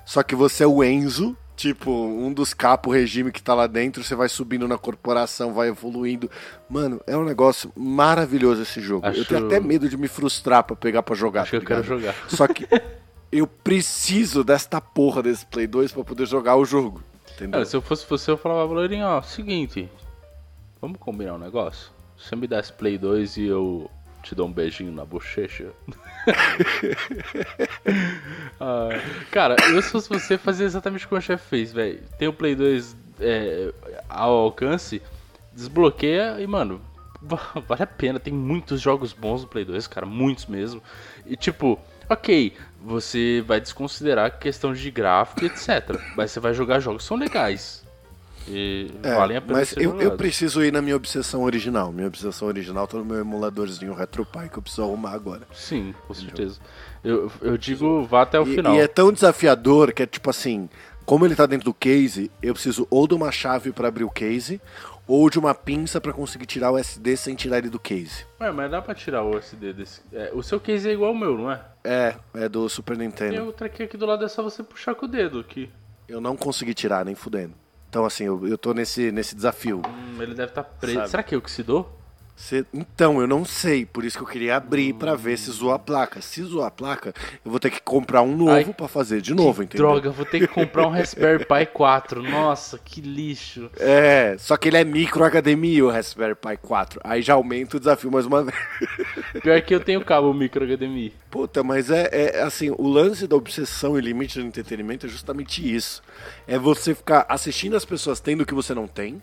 só 0.05 0.23
que 0.23 0.35
você 0.35 0.65
é 0.65 0.67
o 0.67 0.83
Enzo, 0.83 1.37
tipo, 1.57 1.91
um 1.91 2.33
dos 2.33 2.53
capos 2.55 2.95
regime 2.95 3.31
que 3.33 3.43
tá 3.43 3.55
lá 3.55 3.67
dentro, 3.67 4.03
você 4.03 4.15
vai 4.15 4.29
subindo 4.29 4.67
na 4.69 4.77
corporação, 4.79 5.53
vai 5.53 5.69
evoluindo. 5.69 6.31
Mano, 6.69 7.01
é 7.07 7.17
um 7.17 7.25
negócio 7.25 7.73
maravilhoso 7.77 8.63
esse 8.63 8.81
jogo. 8.81 9.07
Acho- 9.07 9.21
Eu 9.21 9.25
tenho 9.25 9.47
até 9.47 9.61
medo 9.61 9.89
de 9.89 9.97
me 9.97 10.09
frustrar 10.09 10.65
pra 10.65 10.75
pegar 10.77 11.03
pra 11.03 11.15
jogar. 11.15 11.43
Acho 11.43 11.51
que 11.53 11.57
eu 11.57 11.61
tá 11.61 11.67
quero 11.67 11.83
jogar. 11.85 12.15
Só 12.29 12.47
que 12.49 12.67
eu 13.33 13.47
preciso 13.47 14.43
desta 14.45 14.81
porra 14.81 15.23
desse 15.23 15.47
Play 15.47 15.67
2 15.67 15.93
pra 15.93 16.05
poder 16.05 16.27
jogar 16.27 16.57
o 16.57 16.65
jogo. 16.65 17.03
Entendeu? 17.35 17.53
Cara, 17.53 17.65
se 17.65 17.77
eu 17.77 17.83
fosse 17.83 18.07
você, 18.09 18.31
eu 18.31 18.37
falava, 18.37 18.73
Loirinho, 18.73 19.07
ó, 19.07 19.21
seguinte, 19.23 19.89
vamos 20.81 20.99
combinar 21.01 21.35
um 21.35 21.39
negócio? 21.39 21.91
Você 22.17 22.37
me 22.37 22.47
dá 22.47 22.61
esse 22.61 22.73
Play 22.73 22.97
2 22.97 23.37
e 23.37 23.47
eu 23.47 23.91
te 24.29 24.35
dou 24.35 24.47
um 24.49 24.53
beijinho 24.53 24.93
na 24.93 25.05
bochecha? 25.05 25.67
Ah, 28.61 28.89
cara, 29.31 29.57
eu 29.71 29.83
se 29.83 29.91
fosse 29.91 30.09
você, 30.09 30.39
fazia 30.39 30.65
exatamente 30.67 31.07
como 31.07 31.19
o 31.19 31.23
chefe 31.23 31.47
fez, 31.49 31.73
velho. 31.73 32.01
Tem 32.19 32.29
o 32.29 32.33
Play 32.33 32.55
2 32.55 32.97
é, 33.21 33.73
ao 34.09 34.33
alcance, 34.33 35.03
desbloqueia 35.53 36.37
e, 36.41 36.47
mano, 36.47 36.81
va- 37.21 37.53
vale 37.69 37.83
a 37.83 37.87
pena. 37.87 38.19
Tem 38.21 38.33
muitos 38.33 38.81
jogos 38.81 39.13
bons 39.13 39.43
no 39.43 39.49
Play 39.49 39.65
2, 39.65 39.87
cara, 39.87 40.07
muitos 40.07 40.47
mesmo. 40.47 40.83
E, 41.27 41.37
tipo, 41.37 41.79
ok, 42.09 42.55
você 42.81 43.43
vai 43.47 43.61
desconsiderar 43.61 44.27
a 44.27 44.31
questão 44.31 44.73
de 44.73 44.91
gráfico 44.91 45.45
e 45.45 45.47
etc. 45.47 46.01
Mas 46.17 46.31
você 46.31 46.41
vai 46.41 46.55
jogar 46.55 46.81
jogos 46.81 47.03
que 47.03 47.09
são 47.09 47.17
legais. 47.17 47.84
E 48.49 48.91
É, 49.03 49.15
valem 49.15 49.37
a 49.37 49.41
pena 49.41 49.59
mas 49.59 49.75
eu, 49.77 50.01
eu 50.01 50.17
preciso 50.17 50.63
ir 50.65 50.73
na 50.73 50.83
minha 50.83 50.97
obsessão 50.97 51.43
original. 51.43 51.93
Minha 51.93 52.09
obsessão 52.09 52.47
original 52.49 52.87
tá 52.87 52.99
no 52.99 53.05
meu 53.05 53.19
emuladorzinho 53.19 53.95
RetroPie 53.95 54.49
que 54.51 54.59
eu 54.59 54.63
preciso 54.63 54.83
arrumar 54.83 55.13
agora. 55.13 55.43
Sim, 55.53 55.95
com 56.07 56.13
certeza. 56.15 56.59
Eu, 57.03 57.31
eu 57.41 57.57
digo, 57.57 58.05
vá 58.05 58.23
até 58.23 58.39
o 58.41 58.47
E, 58.47 58.55
final. 58.55 58.75
e 58.75 58.81
é 58.81 58.87
tão 58.87 59.13
desafiador 59.13 59.93
que 59.93 60.03
é 60.03 60.07
tipo 60.07 60.29
assim, 60.31 60.69
como 61.05 61.25
ele 61.27 61.35
tá 61.35 61.47
dentro 61.47 61.65
do 61.67 61.75
case, 61.75 62.31
eu 62.43 62.55
preciso 62.55 62.87
ou 62.91 63.07
de 63.09 63.15
uma 63.15 63.31
chave 63.33 63.73
pra 63.73 63.89
abrir 63.89 64.05
o 64.05 64.11
case, 64.11 64.61
ou 65.07 65.29
de 65.29 65.39
uma 65.39 65.55
pinça 65.55 66.01
pra 66.01 66.13
conseguir 66.15 66.47
tirar 66.47 66.71
o 66.71 66.79
SD 66.79 67.17
sem 67.17 67.35
tirar 67.35 67.59
ele 67.59 67.69
do 67.69 67.79
case. 67.79 68.25
Ué, 68.41 68.51
mas 68.53 68.71
dá 68.71 68.81
pra 68.81 68.95
tirar 68.95 69.23
o 69.23 69.37
SD 69.37 69.73
desse. 69.75 70.01
é, 70.13 70.31
o 70.35 70.43
seu 70.43 70.59
case 70.59 70.89
é 70.89 70.93
igual 70.93 71.11
ao 71.11 71.17
meu, 71.17 71.37
não 71.37 71.51
é? 71.53 71.61
É, 71.85 72.15
é 72.35 72.49
do 72.49 72.67
Super 72.71 72.97
Tem 72.97 73.07
Nintendo. 73.07 73.45
outra 73.45 73.67
aqui, 73.67 73.83
aqui 73.83 73.97
do 73.99 74.07
lado, 74.07 74.25
é 74.25 74.29
só 74.29 74.43
você 74.43 74.63
puxar 74.63 74.95
com 74.95 75.05
o 75.05 75.09
dedo 75.09 75.39
aqui. 75.41 75.69
Eu 76.09 76.21
não 76.23 76.37
consegui 76.37 76.73
tirar, 76.73 77.05
nem 77.05 77.15
fudendo. 77.15 77.53
Então 77.95 78.05
assim, 78.05 78.25
eu, 78.25 78.45
eu 78.49 78.59
tô 78.59 78.75
nesse, 78.75 79.13
nesse 79.13 79.37
desafio. 79.37 79.81
Hum, 79.87 80.21
ele 80.21 80.35
deve 80.35 80.49
estar 80.49 80.65
preso. 80.65 80.97
Sabe. 80.99 81.11
Será 81.11 81.23
que 81.23 81.33
é 81.33 81.37
eu 81.37 81.41
que 81.41 81.49
se 81.49 81.63
dou? 81.63 81.97
Cê- 82.37 82.67
então, 82.75 83.21
eu 83.21 83.29
não 83.29 83.45
sei, 83.45 83.87
por 83.87 84.05
isso 84.05 84.19
que 84.19 84.25
eu 84.25 84.27
queria 84.27 84.57
abrir 84.57 84.93
pra 84.95 85.15
ver 85.15 85.39
se 85.39 85.49
zoou 85.53 85.73
a 85.73 85.79
placa. 85.79 86.21
Se 86.21 86.43
zoou 86.43 86.65
a 86.65 86.71
placa, 86.73 87.15
eu 87.45 87.49
vou 87.49 87.61
ter 87.61 87.71
que 87.71 87.81
comprar 87.81 88.23
um 88.23 88.37
novo 88.37 88.75
pra 88.75 88.89
fazer 88.89 89.21
de 89.21 89.33
novo, 89.33 89.63
entendeu? 89.63 89.87
Droga, 89.87 90.11
vou 90.11 90.27
ter 90.27 90.41
que 90.41 90.49
comprar 90.49 90.89
um 90.89 90.91
Raspberry 90.91 91.45
Pi 91.47 91.67
4. 91.73 92.21
Nossa, 92.25 92.77
que 92.77 93.01
lixo. 93.01 93.71
É, 93.79 94.35
só 94.41 94.57
que 94.57 94.67
ele 94.67 94.79
é 94.79 94.83
micro 94.85 95.23
HDMI, 95.25 95.81
o 95.85 95.91
Raspberry 95.91 96.35
Pi 96.35 96.57
4. 96.61 97.01
Aí 97.05 97.23
já 97.23 97.35
aumenta 97.35 97.77
o 97.77 97.79
desafio 97.79 98.11
mais 98.11 98.27
uma 98.27 98.43
vez. 98.43 98.57
Pior 99.43 99.61
que 99.63 99.75
eu 99.75 99.81
tenho 99.81 100.05
cabo 100.05 100.33
micro 100.33 100.65
HDMI. 100.67 101.13
Puta, 101.31 101.63
mas 101.63 101.91
é, 101.91 102.09
é 102.13 102.43
assim, 102.43 102.71
o 102.71 102.87
lance 102.89 103.27
da 103.27 103.37
obsessão 103.37 103.99
e 103.99 104.01
limite 104.01 104.39
do 104.39 104.47
entretenimento 104.47 105.07
é 105.07 105.09
justamente 105.09 105.61
isso. 105.75 106.03
É 106.47 106.59
você 106.59 106.95
ficar 106.95 107.27
assistindo 107.29 107.77
as 107.77 107.85
pessoas 107.85 108.21
tendo 108.21 108.43
o 108.43 108.47
que 108.47 108.55
você 108.55 108.75
não 108.75 108.87
tem, 108.87 109.21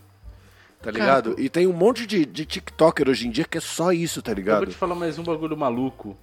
tá 0.82 0.92
ligado? 0.92 1.36
E 1.40 1.50
tem 1.50 1.66
um 1.68 1.74
monte 1.74 2.06
de, 2.06 2.26
de 2.26 2.46
TikToker 2.46 3.08
hoje 3.10 3.28
em 3.28 3.32
dia 3.32 3.46
que 3.46 3.58
é 3.58 3.62
só 3.62 3.92
isso, 3.94 4.22
tá 4.22 4.32
Eu 4.32 4.36
vou 4.36 4.44
ligado? 4.44 4.66
te 4.68 4.76
falar 4.76 4.96
mais 4.96 5.18
um 5.18 5.24
bagulho 5.24 5.56
maluco. 5.56 6.18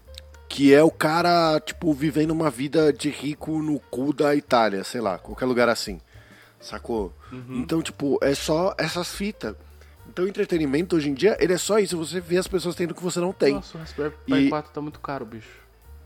Que 0.49 0.73
é 0.73 0.83
o 0.83 0.91
cara, 0.91 1.61
tipo, 1.61 1.93
vivendo 1.93 2.31
uma 2.31 2.51
vida 2.51 2.93
de 2.93 3.11
rico 3.11 3.63
no 3.63 3.79
cu 3.79 4.13
da 4.13 4.35
Itália, 4.35 4.83
sei 4.83 5.01
lá, 5.01 5.19
qualquer 5.19 5.45
lugar 5.45 5.69
assim. 5.69 6.01
Sacou? 6.61 7.13
Então, 7.51 7.81
tipo, 7.83 8.19
é 8.23 8.35
só 8.35 8.75
essas 8.79 9.15
fitas. 9.15 9.55
Então, 10.19 10.27
o 10.27 10.29
entretenimento 10.29 10.97
hoje 10.97 11.09
em 11.09 11.15
dia, 11.15 11.37
ele 11.39 11.53
é 11.53 11.57
só 11.59 11.79
isso. 11.79 11.97
Você 11.97 12.19
vê 12.21 12.39
as 12.39 12.49
pessoas 12.49 12.75
tendo 12.75 12.91
o 12.91 12.95
que 12.97 13.01
você 13.05 13.21
não 13.21 13.33
tem. 13.33 13.55
Nossa, 13.55 13.79
o 13.79 13.81
Raspberry 13.81 14.13
Pi 14.27 14.35
E- 14.35 14.49
4 14.49 14.73
tá 14.73 14.81
muito 14.81 14.99
caro, 14.99 15.25
bicho. 15.25 15.61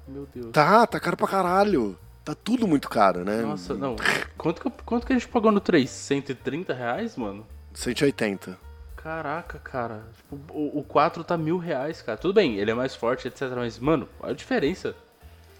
Meu 0.07 0.29
Deus. 0.35 0.51
Tá, 0.53 0.87
tá 0.87 1.01
caro 1.01 1.17
pra 1.17 1.27
caralho. 1.27 1.99
Tá 2.23 2.35
tudo 2.35 2.69
muito 2.69 2.91
caro, 2.91 3.25
né? 3.25 3.41
Nossa, 3.41 3.73
não. 3.73 3.97
Quanto 4.37 4.61
que, 4.61 4.71
quanto 4.85 5.07
que 5.07 5.15
a 5.15 5.19
gente 5.19 5.27
pagou 5.29 5.51
no 5.51 5.61
3? 5.61 5.89
130 5.89 6.75
reais, 6.75 7.17
mano? 7.17 7.47
180. 7.73 8.59
Caraca, 8.97 9.59
cara. 9.61 10.03
Tipo, 10.15 10.39
o, 10.53 10.81
o 10.81 10.85
4 10.85 11.25
tá 11.25 11.39
mil 11.39 11.57
reais, 11.57 12.03
cara. 12.03 12.19
Tudo 12.19 12.35
bem, 12.35 12.59
ele 12.59 12.71
é 12.71 12.75
mais 12.75 12.95
forte, 12.95 13.27
etc. 13.29 13.49
Mas, 13.57 13.79
mano, 13.79 14.07
olha 14.21 14.33
a 14.33 14.37
diferença. 14.37 14.95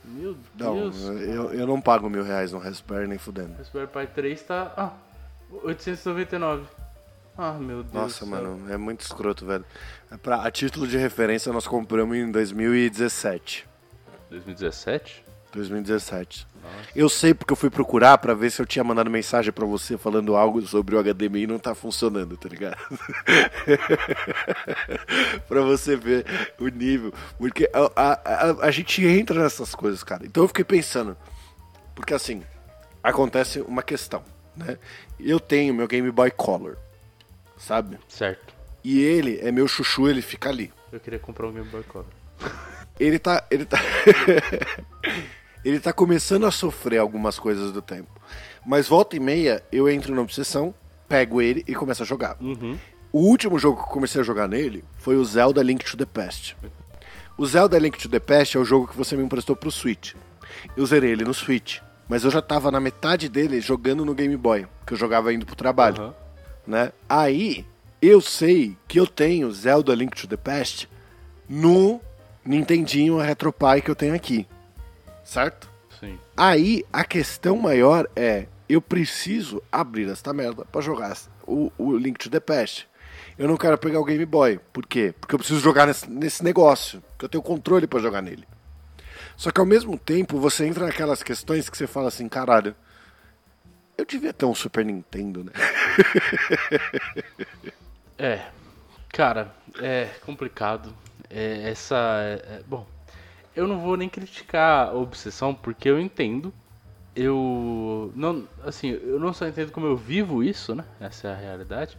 Meu 0.05 0.37
Não, 0.59 0.75
Deus. 0.91 1.01
eu, 1.05 1.55
eu 1.55 1.67
não 1.67 1.81
pago 1.81 2.11
mil 2.11 2.23
reais 2.23 2.53
no 2.53 2.59
Raspberry 2.59 3.09
nem 3.09 3.17
fudendo. 3.17 3.55
O 3.55 3.57
Raspberry 3.57 3.87
Pi 3.87 4.07
3 4.15 4.43
tá. 4.43 4.73
Ah, 4.77 4.93
899. 5.65 6.67
Ah, 7.37 7.55
meu 7.55 7.83
Deus. 7.83 7.95
Nossa, 7.95 8.27
mano, 8.27 8.71
é 8.71 8.77
muito 8.77 9.01
escroto, 9.01 9.47
velho. 9.47 9.65
É 10.11 10.17
pra, 10.17 10.43
a 10.43 10.51
título 10.51 10.87
de 10.87 10.97
referência, 10.99 11.53
nós 11.53 11.67
compramos 11.67 12.17
em 12.17 12.31
2017. 12.31 13.67
2017? 14.31 15.25
2017. 15.53 16.47
Eu 16.95 17.09
sei 17.09 17.35
porque 17.35 17.53
eu 17.53 17.57
fui 17.57 17.71
procurar 17.71 18.19
pra 18.19 18.35
ver 18.35 18.51
se 18.51 18.61
eu 18.61 18.67
tinha 18.67 18.85
mandado 18.85 19.11
mensagem 19.11 19.53
pra 19.53 19.67
você 19.67 19.99
falando 19.99 20.37
algo 20.37 20.63
sobre 20.63 20.95
o 20.95 21.03
HDMI 21.03 21.43
e 21.43 21.47
não 21.47 21.59
tá 21.59 21.75
funcionando, 21.75 22.37
tá 22.37 22.49
ligado? 22.49 22.79
pra 25.49 25.63
você 25.63 25.97
ver 25.97 26.25
o 26.59 26.69
nível. 26.69 27.13
Porque 27.39 27.69
a, 27.73 27.91
a, 27.97 28.13
a, 28.13 28.67
a 28.67 28.71
gente 28.71 29.05
entra 29.05 29.43
nessas 29.43 29.75
coisas, 29.75 30.05
cara. 30.05 30.25
Então 30.25 30.45
eu 30.45 30.49
fiquei 30.49 30.65
pensando. 30.65 31.17
Porque 31.95 32.15
assim, 32.15 32.43
acontece 33.03 33.61
uma 33.61 33.83
questão, 33.83 34.23
né? 34.57 34.79
Eu 35.19 35.41
tenho 35.41 35.75
meu 35.75 35.89
Game 35.89 36.11
Boy 36.11 36.31
Color, 36.31 36.77
sabe? 37.63 37.99
Certo. 38.09 38.55
E 38.85 39.01
ele 39.01 39.39
é 39.41 39.53
meu 39.53 39.69
chuchu, 39.69 40.09
ele 40.09 40.21
fica 40.21 40.49
ali. 40.49 40.73
Eu 40.91 41.01
queria 41.01 41.19
comprar 41.19 41.47
um 41.47 41.53
Game 41.53 41.69
Boy 41.69 41.83
Color. 41.85 42.07
Ele 42.99 43.19
tá. 43.19 43.45
Ele 43.51 43.65
tá. 43.65 43.79
ele 45.65 45.81
tá 45.81 45.93
começando 45.93 46.45
a 46.45 46.51
sofrer 46.51 46.99
algumas 46.99 47.39
coisas 47.39 47.73
do 47.73 47.81
tempo. 47.81 48.11
Mas 48.67 48.89
volta 48.89 49.17
e 49.17 49.21
meia, 49.21 49.63
eu 49.73 49.89
entro 49.89 50.15
na 50.15 50.23
obsessão, 50.23 50.75
pego 51.09 51.41
ele 51.41 51.65
e 51.67 51.75
começo 51.75 52.03
a 52.03 52.07
jogar. 52.07 52.37
Uhum. 52.41 52.79
O 53.13 53.21
último 53.21 53.59
jogo 53.59 53.77
que 53.77 53.89
eu 53.89 53.93
comecei 53.93 54.21
a 54.21 54.25
jogar 54.25 54.49
nele 54.49 54.85
foi 54.99 55.17
o 55.17 55.25
Zelda 55.25 55.63
Link 55.63 55.85
to 55.85 55.97
the 55.97 56.07
Past. 56.07 56.57
O 57.37 57.47
Zelda 57.47 57.79
Link 57.79 57.99
to 57.99 58.09
the 58.09 58.21
Past 58.21 58.57
é 58.57 58.61
o 58.61 58.65
jogo 58.65 58.89
que 58.89 58.97
você 58.97 59.17
me 59.17 59.23
emprestou 59.23 59.55
pro 59.55 59.71
Switch. 59.71 60.15
Eu 60.77 60.87
zerei 60.87 61.11
ele 61.11 61.25
no 61.25 61.35
Switch, 61.35 61.79
mas 62.09 62.25
eu 62.25 62.31
já 62.31 62.43
tava 62.43 62.71
na 62.71 62.81
metade 62.81 63.29
dele 63.29 63.61
jogando 63.61 64.05
no 64.05 64.15
Game 64.15 64.37
Boy, 64.37 64.67
que 64.87 64.95
eu 64.95 64.99
jogava 64.99 65.33
indo 65.33 65.47
pro 65.47 65.57
trabalho 65.57 66.03
Aham. 66.03 66.22
Né? 66.67 66.93
Aí 67.09 67.67
eu 68.01 68.21
sei 68.21 68.77
que 68.89 68.99
eu 68.99 69.07
tenho 69.07 69.51
Zelda 69.53 69.95
Link 69.95 70.17
to 70.17 70.27
the 70.27 70.37
Past 70.37 70.89
no 71.49 72.01
Nintendinho 72.45 73.19
RetroPie 73.19 73.83
que 73.85 73.91
eu 73.91 73.95
tenho 73.95 74.15
aqui, 74.15 74.47
certo? 75.25 75.71
Sim. 76.01 76.19
Aí 76.37 76.85
a 76.93 77.05
questão 77.05 77.57
maior 77.57 78.09
é: 78.17 78.47
eu 78.69 78.81
preciso 78.81 79.63
abrir 79.71 80.09
esta 80.09 80.33
merda 80.33 80.65
pra 80.65 80.81
jogar 80.81 81.17
o, 81.47 81.71
o 81.79 81.97
Link 81.97 82.19
to 82.19 82.31
the 82.31 82.41
Past. 82.41 82.89
Eu 83.39 83.49
não 83.49 83.57
quero 83.57 83.79
pegar 83.79 84.01
o 84.01 84.05
Game 84.05 84.25
Boy. 84.27 84.61
Por 84.73 84.87
quê? 84.87 85.15
Porque 85.19 85.35
eu 85.35 85.39
preciso 85.39 85.61
jogar 85.61 85.87
nesse, 85.87 86.11
nesse 86.11 86.45
negócio. 86.45 87.03
Que 87.19 87.25
eu 87.25 87.29
tenho 87.29 87.43
controle 87.43 87.87
pra 87.87 88.01
jogar 88.01 88.21
nele. 88.21 88.47
Só 89.37 89.51
que 89.51 89.61
ao 89.61 89.67
mesmo 89.67 89.99
tempo 89.99 90.39
você 90.39 90.67
entra 90.67 90.87
naquelas 90.87 91.23
questões 91.23 91.69
que 91.69 91.77
você 91.77 91.87
fala 91.87 92.09
assim: 92.09 92.29
caralho, 92.29 92.75
eu 93.97 94.05
devia 94.05 94.33
ter 94.33 94.45
um 94.45 94.55
Super 94.55 94.85
Nintendo, 94.85 95.45
né? 95.45 95.53
É, 98.19 98.43
cara, 99.09 99.53
é 99.81 100.07
complicado. 100.25 100.95
É, 101.29 101.71
essa. 101.71 101.97
é- 101.97 102.57
é- 102.59 102.63
bom, 102.67 102.87
eu 103.57 103.67
não 103.67 103.81
vou 103.81 103.97
nem 103.97 104.09
criticar 104.09 104.89
a 104.89 104.95
obsessão, 104.95 105.55
porque 105.55 105.89
eu 105.89 105.99
entendo. 105.99 106.53
Eu 107.15 108.11
não, 108.15 108.47
assim, 108.65 108.91
eu 108.91 109.19
não 109.21 109.33
só 109.35 109.47
entendo 109.47 109.71
como 109.73 109.87
eu 109.87 109.97
vivo 109.97 110.43
isso, 110.43 110.75
né? 110.75 110.85
Essa 111.01 111.29
é 111.29 111.33
a 111.33 111.37
realidade. 111.37 111.99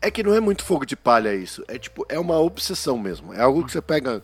É 0.00 0.10
que 0.10 0.22
não 0.22 0.32
é 0.34 0.40
muito 0.40 0.64
fogo 0.64 0.86
de 0.86 0.96
palha 0.96 1.34
isso. 1.34 1.64
É 1.68 1.78
tipo, 1.78 2.06
é 2.08 2.18
uma 2.18 2.38
obsessão 2.38 2.98
mesmo. 2.98 3.34
É 3.34 3.40
algo 3.42 3.64
que 3.64 3.72
você 3.72 3.82
pega. 3.82 4.22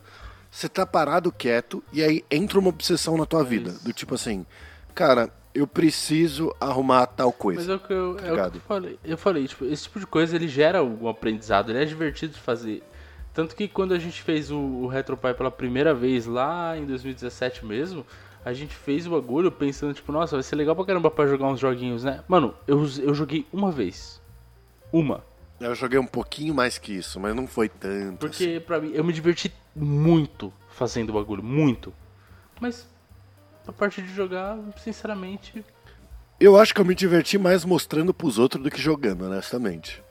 Você 0.51 0.69
tá 0.69 0.87
parado 0.87 1.33
quieto 1.33 1.83
e 1.93 2.03
aí 2.03 2.25
entra 2.31 2.59
uma 2.59 2.69
obsessão 2.69 3.17
na 3.17 3.27
tua 3.27 3.43
vida. 3.43 3.71
isso. 3.71 3.85
Do 3.85 3.93
tipo 3.93 4.15
assim, 4.15 4.47
cara, 4.95 5.31
eu 5.55 5.67
preciso 5.67 6.55
arrumar 6.61 7.07
tal 7.07 7.33
coisa. 7.33 7.61
Mas 7.61 7.69
é 7.69 7.75
o 7.75 7.79
que 7.79 7.93
eu, 7.93 8.19
é 8.19 8.33
o 8.33 8.51
que 8.51 8.57
eu 8.57 8.63
falei. 8.63 8.99
Eu 9.05 9.19
falei, 9.19 9.47
tipo, 9.47 9.65
esse 9.65 9.85
tipo 9.85 10.01
de 10.01 10.07
coisa 10.07 10.37
ele 10.37 10.49
gera 10.49 10.79
algum 10.79 11.09
aprendizado, 11.09 11.71
ele 11.71 11.83
é 11.83 11.85
divertido 11.85 12.35
de 12.35 12.41
fazer. 12.41 12.83
Tanto 13.35 13.57
que 13.57 13.67
quando 13.67 13.95
a 13.95 13.99
gente 13.99 14.23
fez 14.23 14.51
o, 14.51 14.59
o 14.59 14.87
RetroPie 14.87 15.35
pela 15.35 15.51
primeira 15.51 15.95
vez 15.95 16.27
lá 16.27 16.77
em 16.77 16.85
2017 16.85 17.65
mesmo, 17.65 18.05
a 18.45 18.53
gente 18.53 18.75
fez 18.75 19.07
o 19.07 19.11
bagulho 19.11 19.51
pensando, 19.51 19.95
tipo, 19.95 20.11
nossa, 20.13 20.37
vai 20.37 20.43
ser 20.43 20.57
legal 20.57 20.75
pra 20.75 20.85
caramba 20.85 21.11
pra 21.11 21.27
jogar 21.27 21.47
uns 21.47 21.61
joguinhos, 21.61 22.05
né? 22.05 22.23
Mano, 22.27 22.55
eu, 22.67 22.81
eu 23.01 23.15
joguei 23.15 23.47
uma 23.53 23.71
vez. 23.71 24.21
Uma. 24.93 25.25
Eu 25.61 25.75
joguei 25.75 25.99
um 25.99 26.07
pouquinho 26.07 26.53
mais 26.53 26.77
que 26.77 26.93
isso, 26.93 27.21
mas 27.21 27.35
não 27.35 27.47
foi 27.47 27.69
tanto. 27.69 28.19
Porque 28.19 28.61
pra 28.67 28.81
mim, 28.81 28.91
eu 28.93 29.05
me 29.05 29.13
diverti 29.13 29.53
muito 29.75 30.53
fazendo 30.69 31.11
o 31.11 31.13
bagulho, 31.13 31.43
muito. 31.43 31.93
Mas, 32.61 32.89
a 33.67 33.73
parte 33.73 34.03
de 34.03 34.13
jogar, 34.15 34.59
sinceramente, 34.83 35.65
Eu 36.43 36.59
acho 36.59 36.75
que 36.75 36.81
eu 36.81 36.85
me 36.85 36.95
diverti 36.95 37.39
mais 37.39 37.65
mostrando 37.65 38.13
pros 38.13 38.37
outros 38.37 38.61
do 38.61 38.69
que 38.69 38.81
jogando, 38.81 39.27
honestamente. 39.27 40.03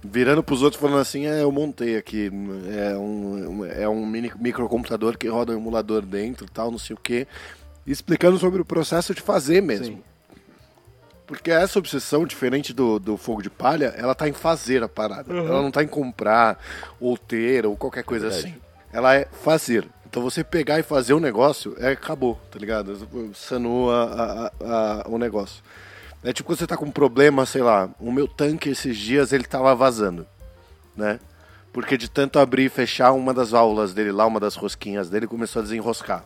Virando 0.00 0.44
pros 0.44 0.62
outros 0.62 0.80
falando 0.80 1.00
assim, 1.00 1.26
é, 1.26 1.42
eu 1.42 1.50
montei 1.50 1.96
aqui, 1.96 2.30
é 2.72 2.96
um, 2.96 3.64
é 3.64 3.88
um 3.88 4.06
mini, 4.06 4.32
microcomputador 4.38 5.18
que 5.18 5.26
roda 5.26 5.52
um 5.52 5.56
emulador 5.56 6.02
dentro 6.02 6.46
tal, 6.48 6.70
não 6.70 6.78
sei 6.78 6.94
o 6.94 6.98
quê. 6.98 7.26
Explicando 7.84 8.38
sobre 8.38 8.62
o 8.62 8.64
processo 8.64 9.12
de 9.12 9.20
fazer 9.20 9.60
mesmo. 9.60 9.86
Sim. 9.86 10.02
Porque 11.26 11.50
essa 11.50 11.78
obsessão, 11.78 12.24
diferente 12.24 12.72
do, 12.72 12.98
do 12.98 13.16
fogo 13.16 13.42
de 13.42 13.50
palha, 13.50 13.94
ela 13.96 14.14
tá 14.14 14.28
em 14.28 14.32
fazer 14.32 14.82
a 14.82 14.88
parada. 14.88 15.34
Ela 15.34 15.62
não 15.62 15.70
tá 15.70 15.82
em 15.82 15.88
comprar, 15.88 16.58
ou 17.00 17.18
ter, 17.18 17.66
ou 17.66 17.76
qualquer 17.76 18.04
coisa 18.04 18.28
verdade. 18.28 18.48
assim. 18.48 18.60
Ela 18.92 19.16
é 19.16 19.24
fazer. 19.24 19.86
Então 20.10 20.20
você 20.24 20.42
pegar 20.42 20.80
e 20.80 20.82
fazer 20.82 21.14
o 21.14 21.20
negócio, 21.20 21.76
é 21.78 21.92
acabou, 21.92 22.34
tá 22.50 22.58
ligado? 22.58 23.08
Sanou 23.32 23.92
a, 23.92 24.02
a- 24.02 24.52
a- 24.60 25.04
o 25.08 25.16
negócio. 25.16 25.62
É 26.24 26.32
tipo 26.32 26.48
quando 26.48 26.58
você 26.58 26.66
tá 26.66 26.76
com 26.76 26.86
um 26.86 26.90
problema, 26.90 27.46
sei 27.46 27.62
lá, 27.62 27.88
o 28.00 28.10
meu 28.10 28.26
tanque 28.26 28.68
esses 28.70 28.96
dias 28.96 29.32
ele 29.32 29.44
tava 29.44 29.72
vazando, 29.72 30.26
né? 30.96 31.20
Porque 31.72 31.96
de 31.96 32.10
tanto 32.10 32.40
abrir 32.40 32.64
e 32.64 32.68
fechar 32.68 33.12
uma 33.12 33.32
das 33.32 33.50
válvulas 33.52 33.94
dele 33.94 34.10
lá, 34.10 34.26
uma 34.26 34.40
das 34.40 34.56
rosquinhas 34.56 35.08
dele, 35.08 35.28
começou 35.28 35.60
a 35.60 35.62
desenroscar. 35.62 36.24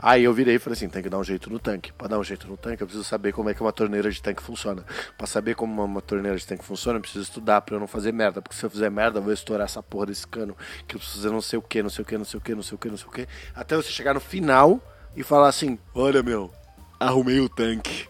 Aí 0.00 0.24
eu 0.24 0.32
virei 0.32 0.54
e 0.54 0.58
falei 0.58 0.76
assim, 0.76 0.88
tem 0.88 1.02
que 1.02 1.08
dar 1.08 1.18
um 1.18 1.24
jeito 1.24 1.50
no 1.50 1.58
tanque. 1.58 1.92
Pra 1.92 2.06
dar 2.06 2.18
um 2.18 2.24
jeito 2.24 2.46
no 2.46 2.56
tanque, 2.56 2.82
eu 2.82 2.86
preciso 2.86 3.04
saber 3.04 3.32
como 3.32 3.50
é 3.50 3.54
que 3.54 3.60
uma 3.60 3.72
torneira 3.72 4.10
de 4.10 4.22
tanque 4.22 4.42
funciona. 4.42 4.84
Pra 5.16 5.26
saber 5.26 5.56
como 5.56 5.72
uma, 5.72 5.84
uma 5.84 6.00
torneira 6.00 6.36
de 6.38 6.46
tanque 6.46 6.64
funciona, 6.64 6.98
eu 6.98 7.02
preciso 7.02 7.24
estudar 7.24 7.60
pra 7.62 7.74
eu 7.74 7.80
não 7.80 7.86
fazer 7.86 8.12
merda. 8.12 8.40
Porque 8.40 8.56
se 8.56 8.64
eu 8.64 8.70
fizer 8.70 8.90
merda, 8.90 9.18
eu 9.18 9.22
vou 9.22 9.32
estourar 9.32 9.64
essa 9.64 9.82
porra 9.82 10.06
desse 10.06 10.26
cano. 10.26 10.56
Que 10.86 10.94
eu 10.94 11.00
preciso 11.00 11.22
fazer 11.22 11.32
não 11.32 11.40
sei 11.40 11.58
o 11.58 11.62
que, 11.62 11.82
não 11.82 11.90
sei 11.90 12.02
o 12.02 12.06
que, 12.06 12.16
não 12.18 12.24
sei 12.24 12.38
o 12.38 12.40
que, 12.40 12.54
não 12.54 12.62
sei 12.62 12.74
o 12.74 12.78
que, 12.78 12.88
não 12.88 12.96
sei 12.96 13.06
o 13.06 13.10
que. 13.10 13.28
Até 13.54 13.76
você 13.76 13.90
chegar 13.90 14.14
no 14.14 14.20
final 14.20 14.80
e 15.16 15.22
falar 15.22 15.48
assim, 15.48 15.78
olha 15.94 16.22
meu, 16.22 16.52
arrumei 17.00 17.40
o 17.40 17.48
tanque. 17.48 18.08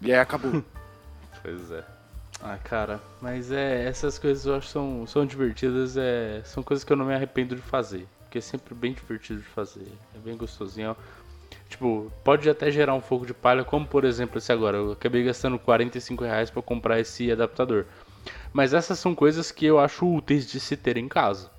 E 0.00 0.12
aí 0.12 0.18
acabou. 0.18 0.62
Pois 1.42 1.72
é. 1.72 1.82
Ah, 2.40 2.56
cara, 2.56 3.00
mas 3.20 3.50
é, 3.50 3.84
essas 3.84 4.16
coisas 4.16 4.46
eu 4.46 4.54
acho 4.54 4.66
que 4.66 4.72
são, 4.72 5.04
são 5.08 5.26
divertidas, 5.26 5.96
é, 5.96 6.40
são 6.44 6.62
coisas 6.62 6.84
que 6.84 6.92
eu 6.92 6.96
não 6.96 7.06
me 7.06 7.14
arrependo 7.14 7.56
de 7.56 7.62
fazer. 7.62 8.06
Porque 8.32 8.38
é 8.38 8.40
sempre 8.40 8.74
bem 8.74 8.94
divertido 8.94 9.40
de 9.40 9.46
fazer. 9.46 9.86
É 10.14 10.18
bem 10.18 10.34
gostosinho. 10.34 10.96
Tipo, 11.68 12.10
pode 12.24 12.48
até 12.48 12.70
gerar 12.70 12.94
um 12.94 13.00
fogo 13.02 13.26
de 13.26 13.34
palha, 13.34 13.62
como 13.62 13.86
por 13.86 14.06
exemplo 14.06 14.38
esse 14.38 14.50
agora. 14.50 14.78
Eu 14.78 14.92
acabei 14.92 15.22
gastando 15.22 15.58
45 15.58 16.24
reais 16.24 16.48
pra 16.48 16.62
comprar 16.62 16.98
esse 16.98 17.30
adaptador. 17.30 17.84
Mas 18.50 18.72
essas 18.72 18.98
são 18.98 19.14
coisas 19.14 19.52
que 19.52 19.66
eu 19.66 19.78
acho 19.78 20.10
úteis 20.10 20.50
de 20.50 20.58
se 20.58 20.78
ter 20.78 20.96
em 20.96 21.08
casa. 21.08 21.50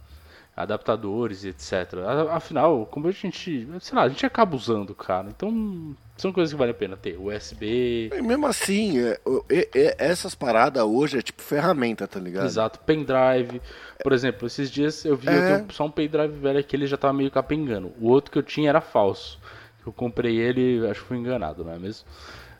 Adaptadores 0.56 1.44
e 1.44 1.50
etc. 1.50 1.96
Afinal, 2.32 2.86
como 2.86 3.08
a 3.08 3.12
gente. 3.12 3.68
Sei 3.82 3.96
lá, 3.98 4.04
a 4.04 4.10
gente 4.10 4.24
acaba 4.26 4.56
usando, 4.56 4.94
cara. 4.94 5.28
Então, 5.30 5.96
são 6.16 6.32
coisas 6.32 6.54
que 6.54 6.60
vale 6.60 6.70
a 6.72 6.76
pena 6.76 6.96
ter. 6.96 7.18
USB, 7.20 8.12
E 8.16 8.22
mesmo 8.22 8.46
assim, 8.46 9.00
é, 9.00 9.20
e- 9.50 9.96
essas 9.98 10.36
paradas 10.36 10.84
hoje 10.84 11.18
é 11.18 11.22
tipo 11.24 11.42
ferramenta, 11.42 12.08
tá 12.08 12.20
ligado? 12.20 12.46
Exato, 12.46 12.80
pendrive. 12.82 13.60
Por 14.04 14.14
exemplo, 14.14 14.46
esses 14.46 14.70
dias 14.70 15.04
eu 15.06 15.16
vi 15.18 15.28
eu 15.28 15.34
É. 15.34 15.66
só 15.72 15.86
um 15.86 15.92
pendrive 15.92 16.34
velho 16.38 16.64
que 16.64 16.76
ele 16.76 16.86
já 16.86 16.98
tava 16.98 17.14
meio 17.14 17.32
capengando. 17.32 17.92
O 18.00 18.10
outro 18.10 18.32
que 18.32 18.38
eu 18.38 18.44
tinha 18.44 18.70
era 18.70 18.80
falso. 18.82 19.40
Eu 19.86 19.92
comprei 19.92 20.38
ele, 20.38 20.88
acho 20.88 21.02
que 21.02 21.08
fui 21.08 21.18
enganado, 21.18 21.64
não 21.64 21.74
é 21.74 21.80
mesmo? 21.80 22.08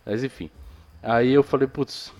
Mas 0.04 0.24
enfim. 0.24 0.50
Aí 1.02 1.32
eu 1.32 1.44
falei, 1.44 1.68
putz, 1.68 2.12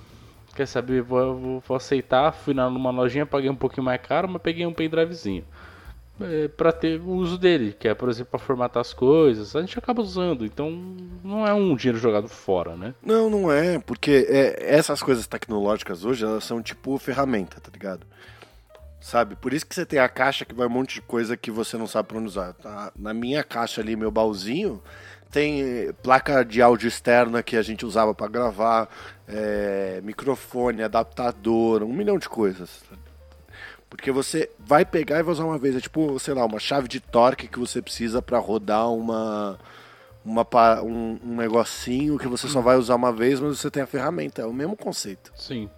quer 0.56 0.68
saber? 0.68 1.02
Vou, 1.02 1.36
vou, 1.36 1.60
vou 1.68 1.78
aceitar. 1.78 2.32
Fui 2.32 2.54
na, 2.54 2.70
numa 2.70 2.92
lojinha, 2.92 3.26
paguei 3.26 3.50
um 3.50 3.56
pouquinho 3.56 3.84
mais 3.84 4.00
caro, 4.02 4.30
mas 4.30 4.42
peguei 4.42 4.66
um 4.68 4.74
pendrivezinho. 4.74 5.44
É, 6.22 6.48
pra 6.48 6.72
ter 6.72 7.02
o 7.02 7.10
uso 7.10 7.38
dele, 7.38 7.76
que 7.78 7.88
é, 7.88 7.94
por 7.94 8.08
exemplo, 8.08 8.32
pra 8.32 8.40
formatar 8.40 8.82
as 8.82 8.94
coisas. 8.94 9.56
A 9.56 9.62
gente 9.62 9.78
acaba 9.80 10.02
usando, 10.02 10.46
então 10.46 10.70
não 11.24 11.46
é 11.46 11.54
um 11.54 11.76
dinheiro 11.76 11.98
jogado 11.98 12.28
fora, 12.28 12.76
né? 12.76 12.94
Não, 13.04 13.30
não 13.30 13.52
é, 13.52 13.80
porque 13.80 14.28
é, 14.30 14.76
essas 14.76 15.02
coisas 15.02 15.26
tecnológicas 15.26 16.06
hoje, 16.06 16.24
elas 16.24 16.44
são 16.44 16.62
tipo 16.62 16.98
ferramenta, 17.00 17.60
tá 17.60 17.72
ligado? 17.72 18.06
Sabe? 19.02 19.36
Por 19.36 19.54
isso 19.54 19.66
que 19.66 19.76
você 19.76 19.86
tem 19.86 20.00
a 20.00 20.08
caixa 20.08 20.46
que 20.46 20.54
vai 20.54 20.68
um 20.68 20.70
monte 20.70 20.96
de 20.96 21.02
coisa 21.02 21.36
que 21.36 21.52
você 21.52 21.78
não 21.78 21.88
sabe 21.88 22.08
pra 22.08 22.18
onde 22.18 22.28
usar. 22.28 22.54
Tá? 22.54 22.92
Na 22.96 23.14
minha 23.14 23.44
caixa 23.44 23.82
ali, 23.82 23.96
meu 23.96 24.12
baúzinho, 24.12 24.82
tem 25.30 25.62
eh, 25.62 25.94
placa 26.04 26.46
de 26.46 26.62
áudio 26.62 26.88
externa 26.88 27.44
que 27.44 27.58
a 27.58 27.62
gente 27.62 27.86
usava 27.86 28.14
pra 28.14 28.28
gravar, 28.28 28.88
eh, 29.28 30.00
microfone, 30.04 30.84
adaptador, 30.84 31.84
um 31.84 31.92
milhão 31.92 32.18
de 32.18 32.30
coisas. 32.30 32.84
Porque 33.96 34.12
você 34.12 34.50
vai 34.58 34.84
pegar 34.84 35.20
e 35.20 35.24
vai 35.24 35.32
usar 35.32 35.46
uma 35.46 35.58
vez. 35.60 35.76
É 35.76 35.80
tipo, 35.80 36.18
sei 36.20 36.34
lá, 36.34 36.44
uma 36.44 36.60
chave 36.60 36.88
de 36.88 37.00
torque 37.00 37.48
que 37.48 37.60
você 37.60 37.80
precisa 37.80 38.24
pra 38.24 38.40
rodar 38.40 38.92
uma, 38.92 39.60
uma 40.26 40.44
um, 40.82 41.20
um 41.24 41.36
negocinho 41.36 42.18
que 42.18 42.28
você 42.28 42.48
só 42.48 42.60
vai 42.60 42.76
usar 42.76 42.96
uma 42.96 43.14
vez, 43.14 43.40
mas 43.40 43.60
você 43.60 43.70
tem 43.70 43.84
a 43.84 43.88
ferramenta. 43.88 44.42
É 44.42 44.46
o 44.48 44.52
mesmo 44.52 44.76
conceito. 44.76 45.32
Sim. 45.36 45.70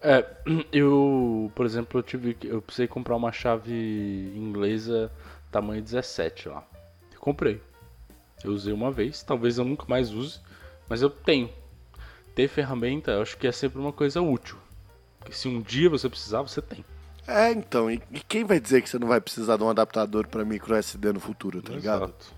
É, 0.00 0.24
eu, 0.72 1.50
por 1.56 1.66
exemplo, 1.66 1.98
eu 1.98 2.04
tive 2.04 2.36
eu 2.44 2.62
precisei 2.62 2.86
comprar 2.86 3.16
uma 3.16 3.32
chave 3.32 4.32
inglesa 4.36 5.10
tamanho 5.50 5.82
17 5.82 6.48
lá. 6.48 6.64
Eu 7.12 7.18
comprei. 7.18 7.60
Eu 8.44 8.52
usei 8.52 8.72
uma 8.72 8.92
vez, 8.92 9.24
talvez 9.24 9.58
eu 9.58 9.64
nunca 9.64 9.86
mais 9.88 10.12
use, 10.12 10.38
mas 10.88 11.02
eu 11.02 11.10
tenho. 11.10 11.50
Ter 12.32 12.46
ferramenta, 12.46 13.10
eu 13.10 13.22
acho 13.22 13.36
que 13.36 13.46
é 13.46 13.52
sempre 13.52 13.80
uma 13.80 13.92
coisa 13.92 14.22
útil. 14.22 14.56
Porque 15.18 15.32
se 15.32 15.48
um 15.48 15.60
dia 15.60 15.90
você 15.90 16.08
precisar, 16.08 16.42
você 16.42 16.62
tem. 16.62 16.84
É, 17.26 17.52
então. 17.52 17.90
E, 17.90 18.00
e 18.12 18.20
quem 18.20 18.44
vai 18.44 18.60
dizer 18.60 18.82
que 18.82 18.88
você 18.88 18.98
não 18.98 19.08
vai 19.08 19.20
precisar 19.20 19.56
de 19.56 19.62
um 19.62 19.70
adaptador 19.70 20.26
pra 20.26 20.44
micro 20.44 20.74
SD 20.74 21.12
no 21.12 21.20
futuro, 21.20 21.62
tá 21.62 21.72
ligado? 21.72 22.04
Exato. 22.04 22.34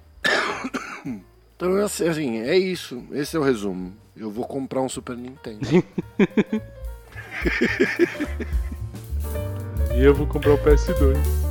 Então, 1.57 1.75
assim, 1.77 2.07
assim, 2.07 2.39
é 2.41 2.55
isso. 2.55 3.03
Esse 3.13 3.35
é 3.35 3.41
o 3.41 3.43
resumo. 3.43 3.97
Eu 4.15 4.31
vou 4.31 4.47
comprar 4.47 4.83
um 4.83 4.91
Super 4.91 5.17
Nintendo. 5.17 5.61
E 9.97 10.05
eu 10.05 10.15
vou 10.15 10.27
comprar 10.27 10.53
o 10.53 10.59
PS2. 10.59 11.46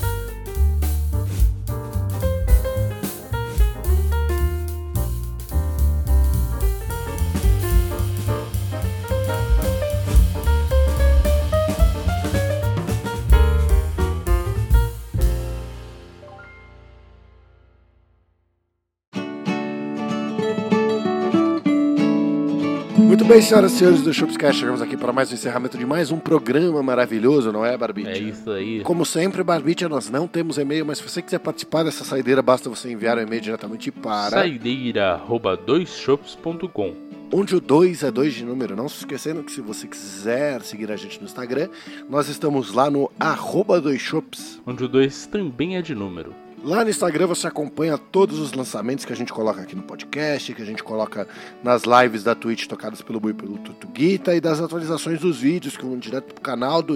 Bem, 23.35 23.41
senhoras 23.41 23.73
e 23.73 23.77
senhores 23.77 24.01
do 24.01 24.13
Shopscast, 24.13 24.61
chegamos 24.61 24.81
aqui 24.81 24.95
para 24.95 25.11
mais 25.11 25.29
um 25.29 25.33
encerramento 25.33 25.77
de 25.77 25.85
mais 25.85 26.09
um 26.09 26.17
programa 26.17 26.81
maravilhoso, 26.81 27.51
não 27.51 27.65
é, 27.65 27.77
Barbite? 27.77 28.07
É 28.07 28.17
isso 28.17 28.49
aí. 28.49 28.79
Como 28.79 29.05
sempre, 29.05 29.43
Barbite, 29.43 29.85
nós 29.89 30.09
não 30.09 30.25
temos 30.25 30.57
e-mail, 30.57 30.85
mas 30.85 30.99
se 30.99 31.03
você 31.03 31.21
quiser 31.21 31.39
participar 31.39 31.83
dessa 31.83 32.05
saideira, 32.05 32.41
basta 32.41 32.69
você 32.69 32.89
enviar 32.89 33.17
o 33.17 33.19
um 33.19 33.23
e-mail 33.23 33.41
diretamente 33.41 33.91
para 33.91 34.29
saideira@doisshops.com. 34.29 36.93
Onde 37.33 37.57
o 37.57 37.59
2 37.59 38.03
é 38.03 38.11
2 38.11 38.33
de 38.33 38.45
número. 38.45 38.73
Não 38.73 38.87
se 38.87 38.99
esquecendo 38.99 39.43
que 39.43 39.51
se 39.51 39.59
você 39.59 39.85
quiser 39.85 40.61
seguir 40.61 40.89
a 40.89 40.95
gente 40.95 41.19
no 41.19 41.25
Instagram, 41.25 41.67
nós 42.09 42.29
estamos 42.29 42.71
lá 42.71 42.89
no 42.89 43.11
arroba 43.19 43.81
doisshops. 43.81 44.61
Onde 44.65 44.85
o 44.85 44.87
2 44.87 45.27
também 45.27 45.75
é 45.75 45.81
de 45.81 45.93
número. 45.93 46.33
Lá 46.65 46.83
no 46.83 46.89
Instagram 46.89 47.27
você 47.27 47.45
acompanha 47.45 47.95
todos 47.95 48.39
os 48.39 48.51
lançamentos 48.51 49.05
que 49.05 49.13
a 49.13 49.15
gente 49.15 49.31
coloca 49.31 49.61
aqui 49.61 49.75
no 49.75 49.83
podcast, 49.83 50.51
que 50.51 50.63
a 50.63 50.65
gente 50.65 50.83
coloca 50.83 51.27
nas 51.63 51.83
lives 51.83 52.23
da 52.23 52.33
Twitch 52.33 52.65
tocadas 52.65 53.03
pelo 53.03 53.19
Bui 53.19 53.35
pelo 53.35 53.59
Tutuguita 53.59 54.33
e 54.33 54.41
das 54.41 54.59
atualizações 54.59 55.19
dos 55.19 55.39
vídeos 55.39 55.77
que 55.77 55.85
vão 55.85 55.99
direto 55.99 56.33
pro 56.33 56.41
canal 56.41 56.81
do, 56.81 56.95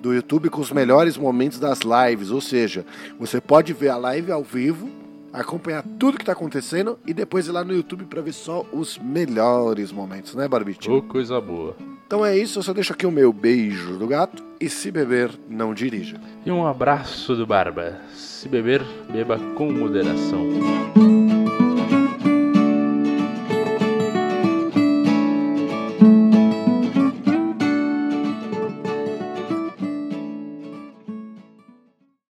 do 0.00 0.14
YouTube 0.14 0.48
com 0.48 0.60
os 0.60 0.70
melhores 0.70 1.16
momentos 1.16 1.58
das 1.58 1.80
lives. 1.80 2.30
Ou 2.30 2.40
seja, 2.40 2.86
você 3.18 3.40
pode 3.40 3.72
ver 3.72 3.88
a 3.88 3.96
live 3.96 4.30
ao 4.30 4.44
vivo, 4.44 4.88
acompanhar 5.32 5.82
tudo 5.98 6.16
que 6.16 6.22
está 6.22 6.32
acontecendo 6.32 6.96
e 7.04 7.12
depois 7.12 7.48
ir 7.48 7.50
lá 7.50 7.64
no 7.64 7.74
YouTube 7.74 8.04
para 8.04 8.22
ver 8.22 8.32
só 8.32 8.64
os 8.72 8.96
melhores 8.96 9.90
momentos, 9.90 10.36
né, 10.36 10.46
Barbitinho? 10.46 10.98
Ô, 10.98 11.02
coisa 11.02 11.40
boa. 11.40 11.74
Então 12.10 12.26
é 12.26 12.36
isso, 12.36 12.58
eu 12.58 12.62
só 12.64 12.72
deixo 12.72 12.92
aqui 12.92 13.06
o 13.06 13.10
meu 13.12 13.32
beijo 13.32 13.96
do 13.96 14.04
gato 14.04 14.42
e 14.60 14.68
se 14.68 14.90
beber, 14.90 15.30
não 15.48 15.72
dirija. 15.72 16.20
E 16.44 16.50
um 16.50 16.66
abraço 16.66 17.36
do 17.36 17.46
Barba. 17.46 18.00
Se 18.12 18.48
beber, 18.48 18.82
beba 19.12 19.38
com 19.54 19.70
moderação. 19.70 21.19